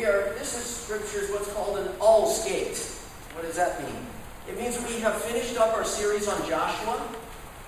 we 0.00 0.06
are, 0.06 0.32
this 0.38 0.56
is 0.56 0.64
scripture 0.64 1.20
is 1.20 1.30
what's 1.30 1.52
called 1.52 1.76
an 1.76 1.88
all 2.00 2.26
skate. 2.26 2.78
What 3.34 3.44
does 3.44 3.56
that 3.56 3.82
mean? 3.82 4.00
It 4.48 4.58
means 4.58 4.78
we 4.88 4.98
have 5.00 5.14
finished 5.14 5.58
up 5.58 5.74
our 5.74 5.84
series 5.84 6.26
on 6.26 6.38
Joshua, 6.48 7.06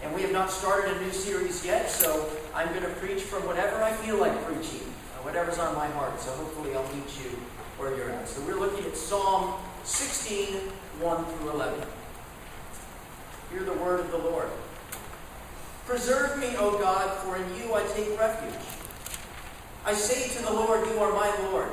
and 0.03 0.15
we 0.15 0.23
have 0.23 0.33
not 0.33 0.51
started 0.51 0.97
a 0.97 1.01
new 1.03 1.11
series 1.11 1.63
yet, 1.63 1.91
so 1.91 2.31
I'm 2.55 2.69
going 2.69 2.85
to 2.85 3.01
preach 3.01 3.21
from 3.21 3.45
whatever 3.45 3.83
I 3.83 3.93
feel 3.93 4.17
like 4.17 4.33
preaching, 4.47 4.81
uh, 4.81 5.25
whatever's 5.25 5.59
on 5.59 5.75
my 5.75 5.87
heart. 5.89 6.19
So 6.21 6.31
hopefully 6.31 6.75
I'll 6.75 6.89
meet 6.95 7.05
you 7.23 7.37
where 7.77 7.95
you're 7.95 8.09
at. 8.09 8.27
So 8.27 8.41
we're 8.47 8.59
looking 8.59 8.87
at 8.87 8.97
Psalm 8.97 9.61
16, 9.85 10.55
1 11.01 11.25
through 11.27 11.51
11. 11.51 11.87
Hear 13.51 13.63
the 13.63 13.75
word 13.75 14.01
of 14.01 14.11
the 14.11 14.17
Lord. 14.17 14.49
Preserve 15.85 16.39
me, 16.39 16.57
O 16.57 16.79
God, 16.79 17.13
for 17.19 17.37
in 17.37 17.45
you 17.57 17.75
I 17.75 17.83
take 17.93 18.19
refuge. 18.19 18.55
I 19.85 19.93
say 19.93 20.35
to 20.39 20.47
the 20.47 20.53
Lord, 20.55 20.89
You 20.89 20.99
are 20.99 21.13
my 21.13 21.51
Lord. 21.51 21.73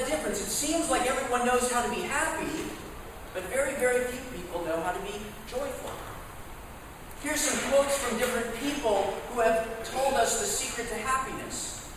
That 0.00 0.08
difference. 0.08 0.40
It 0.40 0.50
seems 0.50 0.90
like 0.90 1.06
everyone 1.06 1.46
knows 1.46 1.70
how 1.70 1.82
to 1.82 1.90
be 1.90 2.02
happy, 2.02 2.50
but 3.34 3.42
very, 3.44 3.74
very 3.74 4.04
few 4.04 4.20
people 4.38 4.64
know 4.64 4.80
how 4.80 4.92
to 4.92 5.00
be 5.00 5.14
joyful. 5.48 5.90
Here's 7.22 7.40
some 7.40 7.70
quotes 7.70 7.98
from 7.98 8.18
different 8.18 8.54
people 8.56 9.14
who 9.30 9.40
have 9.40 9.66
told 9.90 10.14
us 10.14 10.40
the 10.40 10.46
secret 10.46 10.88
to 10.88 10.94
happiness. 10.94 11.88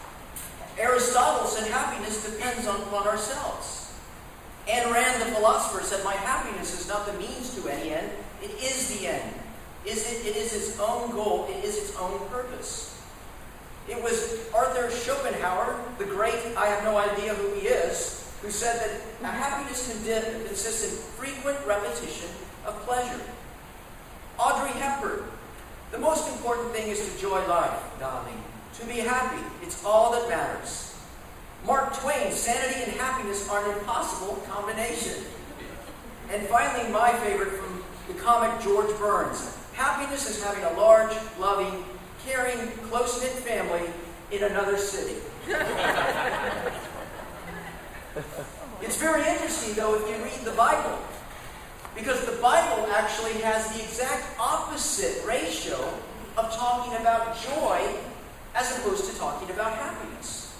Aristotle 0.77 1.47
said 1.47 1.71
happiness 1.71 2.29
depends 2.29 2.67
on, 2.67 2.81
upon 2.81 3.07
ourselves. 3.07 3.93
Ayn 4.67 4.91
Rand, 4.91 5.21
the 5.21 5.35
philosopher, 5.35 5.83
said, 5.83 6.03
My 6.03 6.13
happiness 6.13 6.79
is 6.79 6.87
not 6.87 7.05
the 7.05 7.13
means 7.13 7.55
to 7.55 7.69
any 7.69 7.91
end, 7.91 8.09
it 8.41 8.51
is 8.61 8.99
the 8.99 9.07
end. 9.07 9.33
Is 9.85 10.09
it, 10.11 10.25
it 10.25 10.35
is 10.35 10.53
its 10.53 10.79
own 10.79 11.11
goal, 11.11 11.47
it 11.49 11.63
is 11.63 11.77
its 11.77 11.95
own 11.97 12.19
purpose. 12.29 12.92
It 13.89 14.01
was 14.01 14.39
Arthur 14.53 14.89
Schopenhauer, 14.89 15.79
the 15.97 16.05
great, 16.05 16.39
I 16.55 16.67
have 16.67 16.83
no 16.83 16.97
idea 16.97 17.33
who 17.33 17.53
he 17.53 17.67
is, 17.67 18.31
who 18.41 18.49
said 18.49 18.79
that 18.79 19.25
happiness 19.25 19.91
consists 19.91 20.83
in 20.83 20.97
frequent 21.17 21.57
repetition 21.65 22.29
of 22.65 22.75
pleasure. 22.83 23.19
Audrey 24.39 24.71
Hepburn, 24.79 25.23
the 25.91 25.99
most 25.99 26.29
important 26.31 26.71
thing 26.71 26.89
is 26.89 27.05
to 27.05 27.13
enjoy 27.13 27.45
life, 27.47 27.79
darling. 27.99 28.41
To 28.79 28.85
be 28.85 28.99
happy, 28.99 29.43
it's 29.61 29.83
all 29.85 30.11
that 30.13 30.29
matters. 30.29 30.95
Mark 31.65 31.95
Twain, 31.97 32.31
sanity 32.31 32.83
and 32.83 32.93
happiness 32.93 33.47
are 33.49 33.63
an 33.69 33.77
impossible 33.77 34.41
combination. 34.49 35.23
And 36.31 36.47
finally, 36.47 36.91
my 36.91 37.13
favorite 37.19 37.53
from 37.53 37.83
the 38.07 38.13
comic 38.15 38.61
George 38.61 38.89
Burns 38.97 39.57
happiness 39.73 40.29
is 40.29 40.43
having 40.43 40.63
a 40.63 40.73
large, 40.79 41.15
loving, 41.39 41.83
caring, 42.25 42.71
close 42.89 43.21
knit 43.21 43.31
family 43.31 43.89
in 44.31 44.43
another 44.43 44.77
city. 44.77 45.15
it's 48.81 48.97
very 48.97 49.27
interesting, 49.27 49.73
though, 49.75 49.95
if 49.95 50.07
you 50.09 50.23
read 50.23 50.45
the 50.45 50.51
Bible, 50.51 50.97
because 51.95 52.25
the 52.25 52.41
Bible 52.41 52.87
actually 52.91 53.33
has 53.41 53.67
the 53.75 53.83
exact 53.83 54.23
opposite 54.39 55.25
ratio 55.27 55.77
of 56.37 56.51
talking 56.53 56.93
about 56.99 57.37
joy 57.39 57.95
as 58.55 58.77
opposed 58.77 59.11
to 59.11 59.17
talking 59.17 59.49
about 59.51 59.73
happiness. 59.73 60.55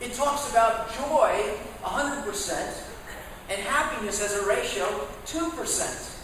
It 0.00 0.14
talks 0.14 0.50
about 0.50 0.92
joy 0.94 1.54
100% 1.82 2.82
and 3.50 3.60
happiness 3.62 4.22
as 4.22 4.34
a 4.34 4.46
ratio 4.46 4.86
2%. 5.26 6.18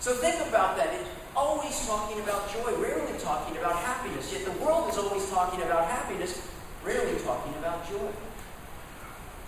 So 0.00 0.12
think 0.14 0.46
about 0.48 0.76
that. 0.76 0.90
Always 1.36 1.86
talking 1.86 2.20
about 2.20 2.52
joy, 2.52 2.74
rarely 2.76 3.18
talking 3.18 3.56
about 3.56 3.76
happiness. 3.76 4.32
Yet 4.32 4.44
the 4.44 4.64
world 4.64 4.88
is 4.90 4.98
always 4.98 5.28
talking 5.30 5.62
about 5.62 5.86
happiness, 5.86 6.46
rarely 6.84 7.18
talking 7.20 7.54
about 7.58 7.88
joy. 7.88 8.10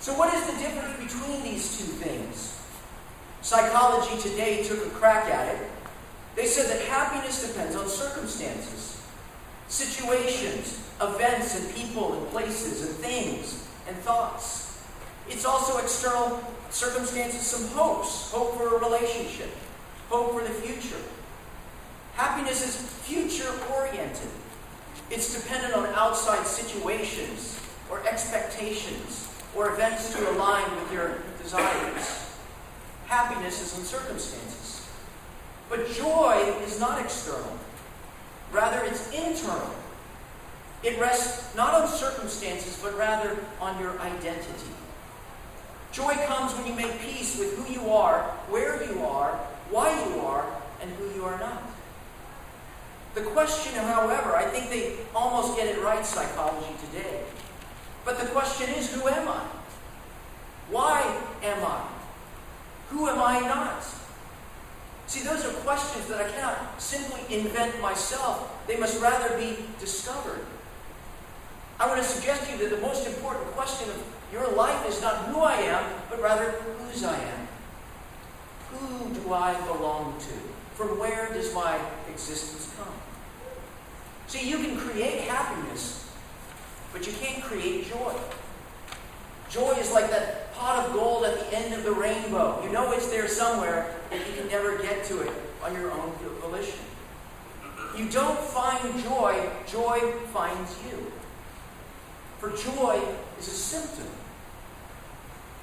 So, 0.01 0.15
what 0.15 0.33
is 0.35 0.47
the 0.47 0.59
difference 0.59 0.97
between 1.03 1.43
these 1.43 1.79
two 1.79 1.85
things? 1.85 2.61
Psychology 3.43 4.21
Today 4.21 4.65
took 4.65 4.85
a 4.87 4.91
crack 4.91 5.27
at 5.27 5.55
it. 5.55 5.71
They 6.35 6.47
said 6.47 6.69
that 6.69 6.85
happiness 6.87 7.47
depends 7.47 7.77
on 7.77 7.89
circumstances, 7.89 9.03
situations, 9.69 10.83
events, 11.01 11.59
and 11.59 11.75
people, 11.75 12.19
and 12.19 12.29
places, 12.29 12.83
and 12.87 12.95
things, 12.97 13.67
and 13.89 13.97
thoughts. 13.99 14.83
It's 15.29 15.45
also 15.45 15.79
external 15.79 16.43
circumstances, 16.71 17.41
some 17.43 17.69
hopes 17.69 18.31
hope 18.33 18.57
for 18.57 18.77
a 18.77 18.79
relationship, 18.81 19.51
hope 20.09 20.33
for 20.33 20.43
the 20.43 20.51
future. 20.51 21.01
Happiness 22.17 22.65
is 22.67 22.77
future 23.05 23.53
oriented, 23.75 24.31
it's 25.11 25.39
dependent 25.39 25.75
on 25.75 25.87
outside 25.95 26.47
situations 26.47 27.61
or 27.91 28.01
expectations 28.09 29.29
or 29.55 29.69
events 29.75 30.15
to 30.15 30.31
align 30.31 30.65
with 30.77 30.93
your 30.93 31.19
desires. 31.43 32.35
Happiness 33.07 33.63
is 33.63 33.79
in 33.79 33.85
circumstances. 33.85 34.89
But 35.69 35.91
joy 35.93 36.55
is 36.63 36.81
not 36.81 37.01
external, 37.01 37.59
rather, 38.51 38.83
it's 38.85 39.13
internal. 39.13 39.75
It 40.83 40.99
rests 40.99 41.55
not 41.55 41.75
on 41.75 41.87
circumstances, 41.87 42.81
but 42.83 42.97
rather 42.97 43.37
on 43.61 43.79
your 43.79 43.99
identity. 44.01 44.73
Joy 45.93 46.15
comes 46.27 46.55
when 46.55 46.67
you 46.67 46.75
make 46.75 46.99
peace 47.01 47.39
with 47.39 47.57
who 47.59 47.73
you 47.73 47.91
are, 47.91 48.23
where 48.49 48.83
you 48.91 49.05
are, 49.05 49.33
why 49.71 49.91
you 50.07 50.21
are, 50.21 50.47
and 50.81 50.91
who 50.93 51.15
you 51.15 51.25
are 51.25 51.39
not. 51.39 51.66
The 53.17 53.23
question, 53.23 53.73
however, 53.73 54.37
I 54.37 54.45
think 54.45 54.69
they 54.69 54.93
almost 55.15 55.57
get 55.57 55.69
it 55.69 55.83
right, 55.83 56.05
psychology 56.05 56.75
today. 56.85 57.23
But 58.05 58.21
the 58.21 58.27
question 58.27 58.69
is, 58.75 58.93
who 58.93 59.09
am 59.09 59.27
I? 59.27 59.43
Why 60.71 61.01
am 61.43 61.65
I? 61.65 61.89
Who 62.91 63.09
am 63.09 63.19
I 63.19 63.41
not? 63.41 63.83
See, 65.07 65.25
those 65.25 65.47
are 65.47 65.53
questions 65.65 66.07
that 66.09 66.21
I 66.21 66.31
cannot 66.31 66.79
simply 66.79 67.23
invent 67.35 67.81
myself. 67.81 68.53
They 68.67 68.77
must 68.77 69.01
rather 69.01 69.39
be 69.39 69.65
discovered. 69.81 70.45
I 71.81 71.87
want 71.87 72.03
to 72.03 72.07
suggest 72.07 72.45
to 72.45 72.53
you 72.53 72.69
that 72.69 72.77
the 72.77 72.83
most 72.83 73.07
important 73.07 73.47
question 73.53 73.89
of 73.89 73.97
your 74.31 74.47
life 74.53 74.87
is 74.87 75.01
not 75.01 75.25
who 75.29 75.41
I 75.41 75.55
am, 75.55 75.91
but 76.11 76.21
rather 76.21 76.51
whose 76.51 77.03
I 77.03 77.17
am. 77.17 77.49
Who 78.73 79.15
do 79.15 79.33
I 79.33 79.55
belong 79.63 80.19
to? 80.21 80.35
From 80.75 80.99
where 80.99 81.33
does 81.33 81.55
my 81.55 81.81
existence 82.11 82.75
come? 82.77 82.93
See, 84.37 84.51
you 84.51 84.59
can 84.59 84.77
create 84.77 85.23
happiness, 85.23 86.07
but 86.93 87.07
you 87.07 87.13
can't 87.15 87.43
create 87.43 87.89
joy. 87.89 88.13
Joy 89.49 89.73
is 89.73 89.93
like 89.93 90.11
that 90.11 90.53
pot 90.55 90.85
of 90.85 90.93
gold 90.93 91.25
at 91.25 91.39
the 91.39 91.57
end 91.57 91.73
of 91.73 91.85
the 91.85 91.93
rainbow. 91.93 92.63
You 92.63 92.71
know 92.71 92.93
it's 92.93 93.09
there 93.09 93.29
somewhere, 93.29 93.95
but 94.11 94.19
you 94.19 94.35
can 94.35 94.49
never 94.49 94.77
get 94.79 95.05
to 95.05 95.21
it 95.21 95.31
on 95.63 95.73
your 95.75 95.91
own 95.91 96.13
volition. 96.41 96.79
You 97.97 98.11
don't 98.11 98.39
find 98.39 99.03
joy, 99.03 99.49
joy 99.67 100.13
finds 100.33 100.77
you. 100.85 101.11
For 102.39 102.51
joy 102.51 103.01
is 103.39 103.49
a 103.49 103.51
symptom. 103.51 104.09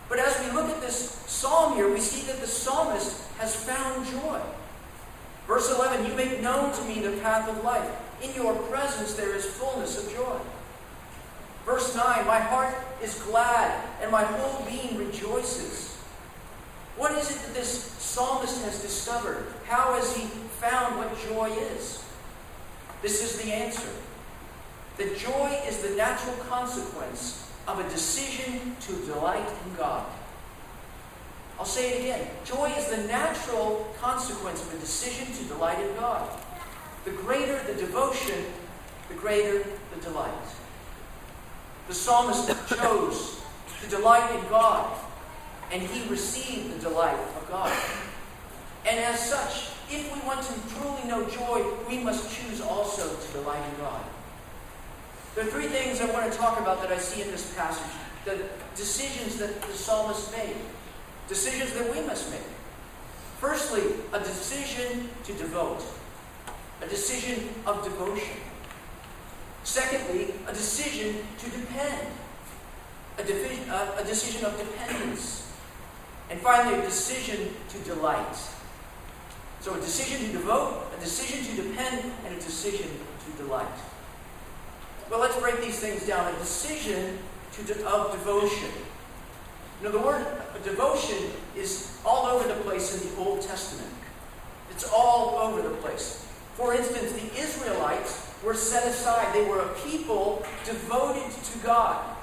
But 0.09 0.17
as 0.19 0.39
we 0.39 0.51
look 0.51 0.69
at 0.69 0.81
this 0.81 1.23
psalm 1.27 1.75
here, 1.75 1.91
we 1.91 1.99
see 1.99 2.25
that 2.27 2.41
the 2.41 2.47
psalmist 2.47 3.21
has 3.37 3.55
found 3.55 4.07
joy. 4.07 4.39
Verse 5.47 5.69
11, 5.69 6.07
You 6.07 6.15
make 6.15 6.41
known 6.41 6.73
to 6.73 6.83
me 6.85 7.01
the 7.01 7.17
path 7.21 7.47
of 7.47 7.63
life. 7.63 7.91
In 8.23 8.33
your 8.35 8.55
presence 8.55 9.13
there 9.13 9.35
is 9.35 9.45
fullness 9.45 10.03
of 10.03 10.13
joy. 10.13 10.39
Verse 11.65 11.95
9, 11.95 12.25
My 12.25 12.39
heart 12.39 12.73
is 13.01 13.15
glad, 13.23 13.83
and 14.01 14.11
my 14.11 14.23
whole 14.23 14.65
being 14.65 14.97
rejoices. 14.97 15.95
What 16.97 17.11
is 17.13 17.31
it 17.31 17.39
that 17.41 17.53
this 17.53 17.91
psalmist 17.99 18.63
has 18.63 18.81
discovered? 18.81 19.45
How 19.67 19.93
has 19.93 20.15
he 20.15 20.23
found 20.61 20.97
what 20.97 21.17
joy 21.27 21.49
is? 21.75 22.03
This 23.01 23.23
is 23.23 23.41
the 23.43 23.51
answer. 23.51 23.89
That 24.97 25.17
joy 25.17 25.59
is 25.67 25.79
the 25.79 25.95
natural 25.95 26.35
consequence 26.47 27.51
of 27.67 27.79
a 27.79 27.89
decision 27.89 28.75
to 28.81 28.93
delight 29.05 29.47
in 29.65 29.75
God. 29.75 30.05
I'll 31.57 31.65
say 31.65 31.93
it 31.93 31.99
again. 32.01 32.27
Joy 32.45 32.71
is 32.77 32.87
the 32.87 33.07
natural 33.07 33.93
consequence 33.99 34.61
of 34.61 34.73
a 34.73 34.77
decision 34.77 35.33
to 35.33 35.43
delight 35.45 35.79
in 35.79 35.95
God. 35.95 36.29
The 37.05 37.11
greater 37.11 37.61
the 37.63 37.73
devotion, 37.73 38.45
the 39.09 39.15
greater 39.15 39.63
the 39.93 40.01
delight. 40.01 40.31
The 41.87 41.93
psalmist 41.93 42.47
chose 42.69 43.41
to 43.81 43.89
delight 43.89 44.33
in 44.35 44.49
God, 44.49 44.97
and 45.71 45.81
he 45.81 46.07
received 46.09 46.75
the 46.75 46.89
delight 46.89 47.19
of 47.19 47.47
God. 47.49 47.75
And 48.87 48.99
as 48.99 49.19
such, 49.19 49.69
if 49.89 50.13
we 50.13 50.27
want 50.27 50.41
to 50.43 50.53
truly 50.75 51.03
know 51.07 51.27
joy, 51.29 51.65
we 51.89 51.99
must 51.99 52.33
choose 52.35 52.61
also 52.61 53.15
to 53.15 53.31
delight 53.33 53.61
in 53.69 53.81
God. 53.81 54.01
There 55.35 55.45
are 55.45 55.49
three 55.49 55.67
things 55.67 55.99
I 55.99 56.05
want 56.11 56.31
to 56.31 56.37
talk 56.37 56.59
about 56.59 56.81
that 56.81 56.91
I 56.91 56.97
see 56.97 57.21
in 57.21 57.31
this 57.31 57.53
passage. 57.55 57.91
The 58.23 58.39
decisions 58.75 59.37
that 59.37 59.61
the 59.61 59.73
psalmist 59.73 60.31
made, 60.31 60.55
decisions 61.27 61.73
that 61.73 61.91
we 61.93 62.01
must 62.01 62.31
make. 62.31 62.39
Firstly, 63.39 63.83
a 64.13 64.19
decision 64.19 65.09
to 65.25 65.33
devote, 65.33 65.83
a 66.83 66.89
decision 66.89 67.49
of 67.65 67.83
devotion. 67.83 68.37
Secondly, 69.63 70.33
a 70.47 70.53
decision 70.53 71.15
to 71.37 71.49
depend, 71.49 72.07
a, 73.17 73.23
division, 73.23 73.69
uh, 73.69 73.95
a 73.97 74.03
decision 74.03 74.45
of 74.45 74.57
dependence. 74.57 75.51
And 76.29 76.39
finally, 76.41 76.79
a 76.79 76.81
decision 76.81 77.53
to 77.69 77.77
delight. 77.79 78.35
So, 79.61 79.73
a 79.73 79.79
decision 79.79 80.25
to 80.27 80.31
devote, 80.33 80.87
a 80.97 80.99
decision 80.99 81.45
to 81.45 81.63
depend, 81.63 82.11
and 82.25 82.33
a 82.33 82.39
decision 82.39 82.87
to 82.87 83.43
delight. 83.43 83.67
Well, 85.09 85.19
let's 85.19 85.39
break 85.39 85.61
these 85.61 85.79
things 85.79 86.05
down. 86.05 86.33
A 86.33 86.37
decision 86.39 87.17
de- 87.65 87.87
of 87.87 88.11
devotion. 88.11 88.69
Know, 89.81 89.91
the 89.91 89.99
word 89.99 90.25
devotion 90.63 91.17
is 91.55 91.97
all 92.05 92.25
over 92.25 92.47
the 92.47 92.59
place 92.61 93.01
in 93.01 93.09
the 93.09 93.17
Old 93.21 93.41
Testament. 93.41 93.93
It's 94.71 94.89
all 94.91 95.37
over 95.39 95.61
the 95.61 95.75
place. 95.75 96.25
For 96.55 96.73
instance, 96.73 97.11
the 97.11 97.39
Israelites 97.39 98.31
were 98.43 98.53
set 98.53 98.85
aside. 98.87 99.33
They 99.33 99.45
were 99.45 99.59
a 99.59 99.73
people 99.79 100.45
devoted 100.65 101.31
to 101.31 101.59
God, 101.59 102.15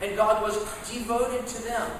and 0.00 0.16
God 0.16 0.42
was 0.42 0.56
devoted 0.90 1.46
to 1.46 1.62
them. 1.62 1.90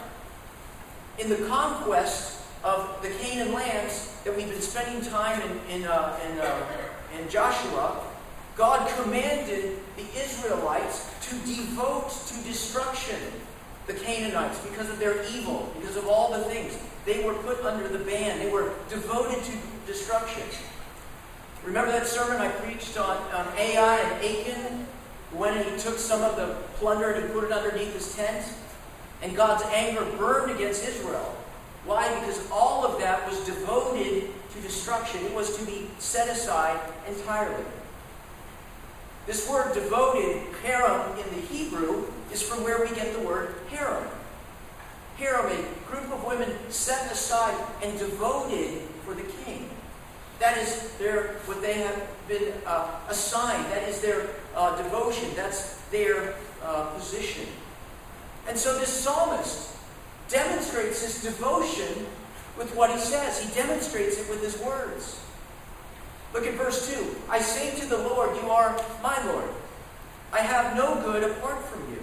In 1.19 1.29
the 1.29 1.47
conquest 1.49 2.43
of 2.65 2.99
the 3.03 3.11
Canaan 3.11 3.53
lands 3.53 4.17
that 4.25 4.37
we've 4.37 4.49
been 4.49 4.61
spending 4.61 5.09
time 5.11 5.41
in, 5.43 5.81
in, 5.81 5.87
uh, 5.87 6.19
in, 6.31 6.39
uh, 6.39 6.67
in 7.19 7.29
Joshua, 7.29 8.03
God 8.57 8.89
commanded 9.03 9.79
the 9.97 10.21
Israelites 10.21 11.11
to 11.29 11.35
devote 11.47 12.11
to 12.11 12.45
destruction 12.45 13.17
the 13.87 13.95
Canaanites 13.95 14.59
because 14.61 14.89
of 14.91 14.99
their 14.99 15.25
evil, 15.33 15.73
because 15.81 15.97
of 15.97 16.07
all 16.07 16.33
the 16.33 16.45
things. 16.45 16.79
They 17.07 17.25
were 17.25 17.35
put 17.35 17.65
under 17.65 17.89
the 17.89 18.05
ban, 18.05 18.39
they 18.39 18.51
were 18.51 18.73
devoted 18.89 19.43
to 19.43 19.53
destruction. 19.87 20.43
Remember 21.65 21.93
that 21.93 22.07
sermon 22.07 22.41
I 22.41 22.49
preached 22.49 22.99
on, 22.99 23.17
on 23.33 23.47
Ai 23.57 23.99
and 23.99 24.25
Achan? 24.25 24.87
When 25.33 25.57
he 25.57 25.79
took 25.79 25.99
some 25.99 26.23
of 26.23 26.37
the 26.37 26.57
plunder 26.75 27.13
and 27.13 27.25
he 27.25 27.33
put 27.33 27.45
it 27.45 27.53
underneath 27.53 27.95
his 27.95 28.15
tent? 28.17 28.45
And 29.23 29.37
God's 29.37 29.63
anger 29.73 30.05
burned 30.19 30.51
against 30.51 30.87
Israel. 30.87 31.37
Why? 31.85 32.09
Because 32.21 32.51
all 32.51 32.85
of 32.85 32.99
that 33.01 33.29
was 33.29 33.45
devoted 33.45 34.31
to 34.53 34.61
destruction. 34.61 35.25
It 35.25 35.35
was 35.35 35.57
to 35.59 35.65
be 35.65 35.89
set 35.99 36.29
aside 36.29 36.81
entirely. 37.07 37.65
This 39.27 39.49
word 39.49 39.75
devoted, 39.75 40.43
harem 40.63 41.17
in 41.19 41.35
the 41.35 41.47
Hebrew, 41.47 42.07
is 42.33 42.43
from 42.43 42.65
where 42.65 42.81
we 42.81 42.89
get 42.95 43.13
the 43.13 43.21
word 43.21 43.55
harem. 43.69 44.05
Harem, 45.17 45.47
a 45.47 45.91
group 45.91 46.11
of 46.13 46.25
women 46.25 46.51
set 46.71 47.13
aside 47.13 47.55
and 47.83 47.99
devoted 47.99 48.81
for 49.05 49.15
the 49.15 49.23
king. 49.45 49.69
That 50.41 50.57
is 50.57 50.91
their 50.99 51.35
what 51.45 51.61
they 51.61 51.75
have 51.75 52.09
been 52.27 52.53
uh, 52.67 52.99
assigned. 53.09 53.71
That 53.73 53.87
is 53.89 54.01
their 54.01 54.27
uh, 54.57 54.83
devotion. 54.83 55.29
That's 55.37 55.77
their 55.91 56.35
uh, 56.63 56.87
position. 56.97 57.47
And 58.49 58.59
so 58.59 58.79
this 58.79 58.89
psalmist 58.89 59.77
demonstrates 60.29 61.03
his 61.03 61.23
devotion 61.23 62.07
with 62.59 62.75
what 62.75 62.91
he 62.91 62.99
says. 62.99 63.39
He 63.39 63.55
demonstrates 63.55 64.19
it 64.19 64.29
with 64.31 64.43
his 64.43 64.59
words. 64.61 65.21
Look 66.33 66.47
at 66.47 66.55
verse 66.55 66.93
2. 66.95 67.17
I 67.29 67.41
say 67.41 67.79
to 67.81 67.87
the 67.87 67.99
Lord, 67.99 68.35
You 68.37 68.51
are 68.51 68.81
my 69.03 69.23
Lord. 69.27 69.51
I 70.33 70.41
have 70.41 70.77
no 70.77 70.95
good 71.03 71.25
apart 71.25 71.63
from 71.65 71.81
you. 71.91 71.99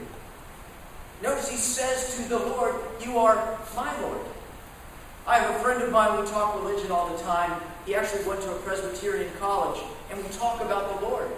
Notice 1.24 1.50
he 1.50 1.58
says 1.58 2.18
to 2.18 2.30
the 2.30 2.38
Lord, 2.38 2.76
You 3.02 3.18
are 3.18 3.58
my 3.76 4.00
Lord. 4.02 4.20
I 5.26 5.40
have 5.40 5.56
a 5.56 5.60
friend 5.60 5.82
of 5.82 5.92
mine, 5.92 6.20
we 6.20 6.28
talk 6.28 6.56
religion 6.62 6.92
all 6.92 7.16
the 7.16 7.24
time. 7.24 7.60
He 7.88 7.96
actually 7.96 8.26
went 8.26 8.42
to 8.42 8.52
a 8.52 8.60
Presbyterian 8.60 9.32
college, 9.40 9.82
and 10.12 10.22
we 10.22 10.30
talk 10.34 10.62
about 10.62 11.00
the 11.00 11.08
Lord. 11.08 11.32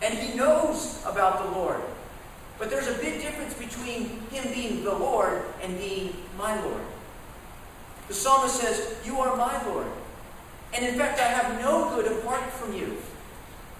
And 0.00 0.14
he 0.14 0.36
knows 0.36 1.02
about 1.04 1.44
the 1.44 1.58
Lord. 1.58 1.82
But 2.56 2.70
there's 2.70 2.86
a 2.86 2.94
big 2.94 3.20
difference 3.20 3.52
between 3.54 4.20
him 4.30 4.52
being 4.54 4.84
the 4.84 4.94
Lord 4.94 5.42
and 5.60 5.76
being 5.76 6.14
my 6.38 6.58
Lord. 6.62 6.82
The 8.06 8.14
psalmist 8.14 8.60
says, 8.60 8.96
You 9.04 9.18
are 9.18 9.36
my 9.36 9.66
Lord. 9.66 9.88
And 10.72 10.86
in 10.86 10.94
fact, 10.94 11.18
I 11.18 11.24
have 11.24 11.60
no 11.60 11.90
good 11.96 12.12
apart 12.12 12.48
from 12.52 12.72
you. 12.72 12.96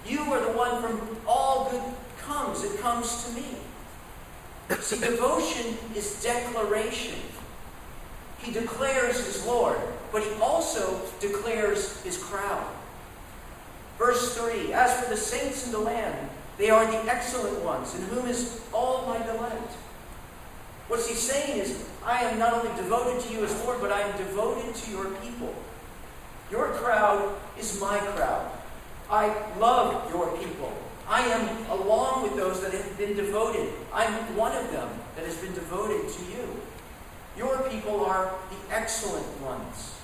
You 0.05 0.19
are 0.33 0.41
the 0.41 0.57
one 0.57 0.81
from 0.81 1.17
all 1.25 1.69
good 1.71 1.81
comes. 2.17 2.63
It 2.65 2.79
comes 2.81 3.23
to 3.23 3.31
me. 3.33 3.45
See, 4.81 4.99
devotion 4.99 5.77
is 5.95 6.21
declaration. 6.21 7.15
He 8.39 8.51
declares 8.51 9.25
his 9.25 9.45
Lord, 9.45 9.77
but 10.11 10.23
he 10.23 10.33
also 10.41 11.01
declares 11.19 12.01
his 12.03 12.17
crowd. 12.17 12.65
Verse 13.97 14.37
3 14.37 14.73
As 14.73 14.99
for 14.99 15.09
the 15.09 15.17
saints 15.17 15.65
in 15.65 15.71
the 15.71 15.79
land, 15.79 16.29
they 16.57 16.69
are 16.69 16.85
the 16.85 17.11
excellent 17.11 17.63
ones, 17.63 17.93
in 17.95 18.01
whom 18.03 18.27
is 18.27 18.61
all 18.73 19.05
my 19.05 19.23
delight. 19.25 19.71
What 20.87 21.01
he's 21.01 21.19
saying 21.19 21.59
is, 21.59 21.85
I 22.05 22.23
am 22.23 22.39
not 22.39 22.53
only 22.53 22.75
devoted 22.81 23.21
to 23.23 23.33
you 23.33 23.43
as 23.43 23.53
Lord, 23.63 23.81
but 23.81 23.91
I 23.91 24.01
am 24.01 24.17
devoted 24.17 24.73
to 24.73 24.91
your 24.91 25.05
people. 25.15 25.53
Your 26.49 26.69
crowd 26.69 27.35
is 27.59 27.79
my 27.81 27.97
crowd. 27.97 28.49
I 29.09 29.27
love 29.59 30.09
your 30.11 30.35
people. 30.37 30.73
I 31.07 31.21
am 31.21 31.79
along 31.79 32.23
with 32.23 32.35
those 32.35 32.61
that 32.61 32.73
have 32.73 32.97
been 32.97 33.15
devoted. 33.15 33.69
I'm 33.93 34.13
one 34.35 34.55
of 34.55 34.71
them 34.71 34.89
that 35.15 35.25
has 35.25 35.37
been 35.37 35.53
devoted 35.53 36.09
to 36.09 36.23
you. 36.25 36.61
Your 37.37 37.61
people 37.69 38.03
are 38.05 38.33
the 38.49 38.75
excellent 38.75 39.25
ones. 39.41 39.96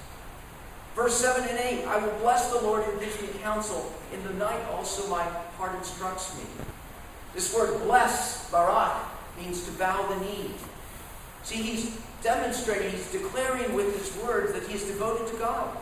Verse 0.95 1.15
7 1.15 1.49
and 1.49 1.59
8 1.59 1.85
I 1.85 1.97
will 1.97 2.13
bless 2.19 2.51
the 2.51 2.61
Lord 2.61 2.83
who 2.83 2.99
gives 2.99 3.19
me 3.21 3.29
counsel. 3.41 3.91
In 4.13 4.23
the 4.23 4.33
night 4.33 4.63
also 4.71 5.09
my 5.09 5.23
heart 5.57 5.75
instructs 5.75 6.37
me. 6.37 6.43
This 7.33 7.53
word 7.55 7.81
bless, 7.83 8.49
barak, 8.51 9.05
means 9.39 9.65
to 9.65 9.71
bow 9.71 10.07
the 10.07 10.23
knee. 10.23 10.51
See, 11.41 11.55
he's 11.55 11.99
demonstrating, 12.21 12.91
he's 12.91 13.11
declaring 13.11 13.73
with 13.73 13.97
his 13.97 14.23
words 14.23 14.53
that 14.53 14.63
he's 14.67 14.85
devoted 14.85 15.27
to 15.33 15.37
God. 15.37 15.77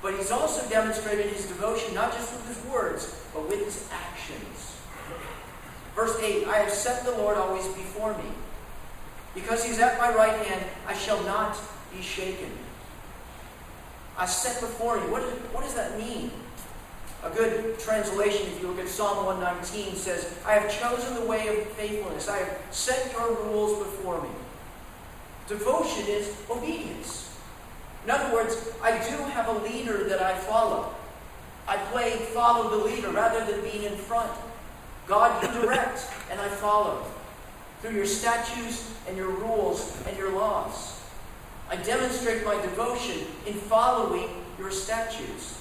But 0.00 0.14
he's 0.14 0.30
also 0.30 0.68
demonstrated 0.68 1.26
his 1.26 1.46
devotion 1.46 1.94
not 1.94 2.12
just 2.12 2.32
with 2.32 2.46
his 2.48 2.72
words, 2.72 3.24
but 3.34 3.48
with 3.48 3.64
his 3.64 3.88
actions. 3.92 4.76
Verse 5.94 6.18
8 6.20 6.46
I 6.46 6.58
have 6.58 6.70
set 6.70 7.04
the 7.04 7.12
Lord 7.12 7.36
always 7.36 7.66
before 7.68 8.16
me. 8.16 8.30
Because 9.34 9.64
he's 9.64 9.78
at 9.78 9.98
my 9.98 10.14
right 10.14 10.46
hand, 10.46 10.64
I 10.86 10.94
shall 10.94 11.22
not 11.24 11.56
be 11.94 12.02
shaken. 12.02 12.50
I 14.18 14.26
set 14.26 14.60
before 14.60 14.96
you. 14.96 15.04
What, 15.04 15.62
does 15.62 15.74
that 15.74 15.98
mean? 15.98 16.30
A 17.24 17.30
good 17.30 17.78
translation, 17.78 18.46
if 18.48 18.60
you 18.60 18.68
look 18.68 18.80
at 18.80 18.88
Psalm 18.88 19.24
119, 19.26 19.94
says, 19.94 20.34
I 20.44 20.54
have 20.54 20.70
chosen 20.80 21.14
the 21.14 21.26
way 21.26 21.48
of 21.48 21.66
faithfulness. 21.72 22.28
I 22.28 22.38
have 22.38 22.58
set 22.70 23.12
your 23.12 23.34
rules 23.44 23.78
before 23.78 24.20
me. 24.22 24.28
Devotion 25.46 26.06
is 26.08 26.34
obedience. 26.50 27.38
In 28.04 28.10
other 28.10 28.34
words, 28.34 28.70
I 28.82 28.92
do 28.92 29.16
have 29.30 29.48
a 29.48 29.64
leader 29.64 30.08
that 30.08 30.20
I 30.20 30.36
follow. 30.36 30.92
I 31.68 31.76
play 31.76 32.10
follow 32.34 32.70
the 32.70 32.84
leader 32.84 33.10
rather 33.10 33.44
than 33.50 33.62
being 33.62 33.84
in 33.84 33.96
front. 33.96 34.32
God, 35.06 35.42
you 35.42 35.60
direct, 35.62 36.06
and 36.30 36.40
I 36.40 36.48
follow 36.48 37.04
through 37.80 37.92
your 37.92 38.06
statutes 38.06 38.92
and 39.06 39.16
your 39.16 39.28
rules 39.28 40.00
and 40.06 40.16
your 40.16 40.32
laws. 40.32 41.01
I 41.72 41.76
demonstrate 41.76 42.44
my 42.44 42.60
devotion 42.60 43.26
in 43.46 43.54
following 43.54 44.28
your 44.58 44.70
statutes. 44.70 45.58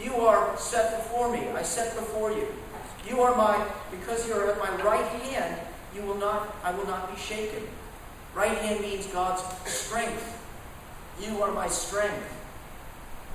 You 0.00 0.14
are 0.14 0.56
set 0.56 0.96
before 0.96 1.30
me. 1.30 1.46
I 1.50 1.60
set 1.60 1.94
before 1.96 2.32
you. 2.32 2.48
You 3.06 3.20
are 3.20 3.36
my, 3.36 3.62
because 3.90 4.26
you 4.26 4.32
are 4.32 4.50
at 4.50 4.58
my 4.58 4.82
right 4.82 5.04
hand, 5.04 5.60
you 5.94 6.00
will 6.00 6.14
not, 6.14 6.56
I 6.64 6.74
will 6.74 6.86
not 6.86 7.14
be 7.14 7.20
shaken. 7.20 7.62
Right 8.34 8.56
hand 8.56 8.80
means 8.80 9.06
God's 9.08 9.42
strength. 9.70 10.40
You 11.20 11.42
are 11.42 11.52
my 11.52 11.68
strength. 11.68 12.34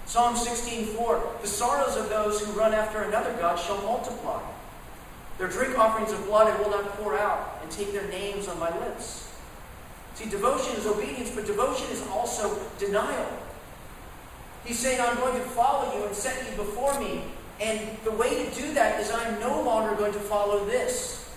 Psalm 0.08 0.34
16:4 0.34 1.42
The 1.44 1.48
sorrows 1.48 1.96
of 1.96 2.10
those 2.10 2.44
who 2.44 2.54
run 2.54 2.74
after 2.74 3.04
another 3.04 3.34
God 3.34 3.60
shall 3.60 3.80
multiply. 3.84 4.42
Their 5.38 5.48
drink 5.48 5.78
offerings 5.78 6.12
of 6.12 6.26
blood 6.26 6.48
I 6.48 6.60
will 6.60 6.72
not 6.72 6.98
pour 6.98 7.16
out, 7.20 7.60
and 7.62 7.70
take 7.70 7.94
their 7.94 8.08
names 8.08 8.48
on 8.48 8.60
my 8.60 8.76
lips. 8.80 9.30
See, 10.16 10.30
devotion 10.30 10.76
is 10.76 10.86
obedience, 10.86 11.32
but 11.32 11.46
devotion 11.46 11.88
is 11.92 12.06
also 12.08 12.60
denial. 12.78 13.28
He's 14.66 14.80
saying, 14.80 15.02
I'm 15.02 15.18
going 15.18 15.34
to 15.34 15.48
follow 15.50 15.98
you 15.98 16.06
and 16.06 16.16
set 16.16 16.50
you 16.50 16.56
before 16.56 16.98
me. 17.00 17.24
And 17.60 17.80
the 18.04 18.12
way 18.12 18.46
to 18.46 18.62
do 18.62 18.74
that 18.74 19.00
is 19.00 19.12
I'm 19.12 19.40
no 19.40 19.62
longer 19.62 19.96
going 19.96 20.14
to 20.14 20.20
follow 20.20 20.66
this. 20.66 21.30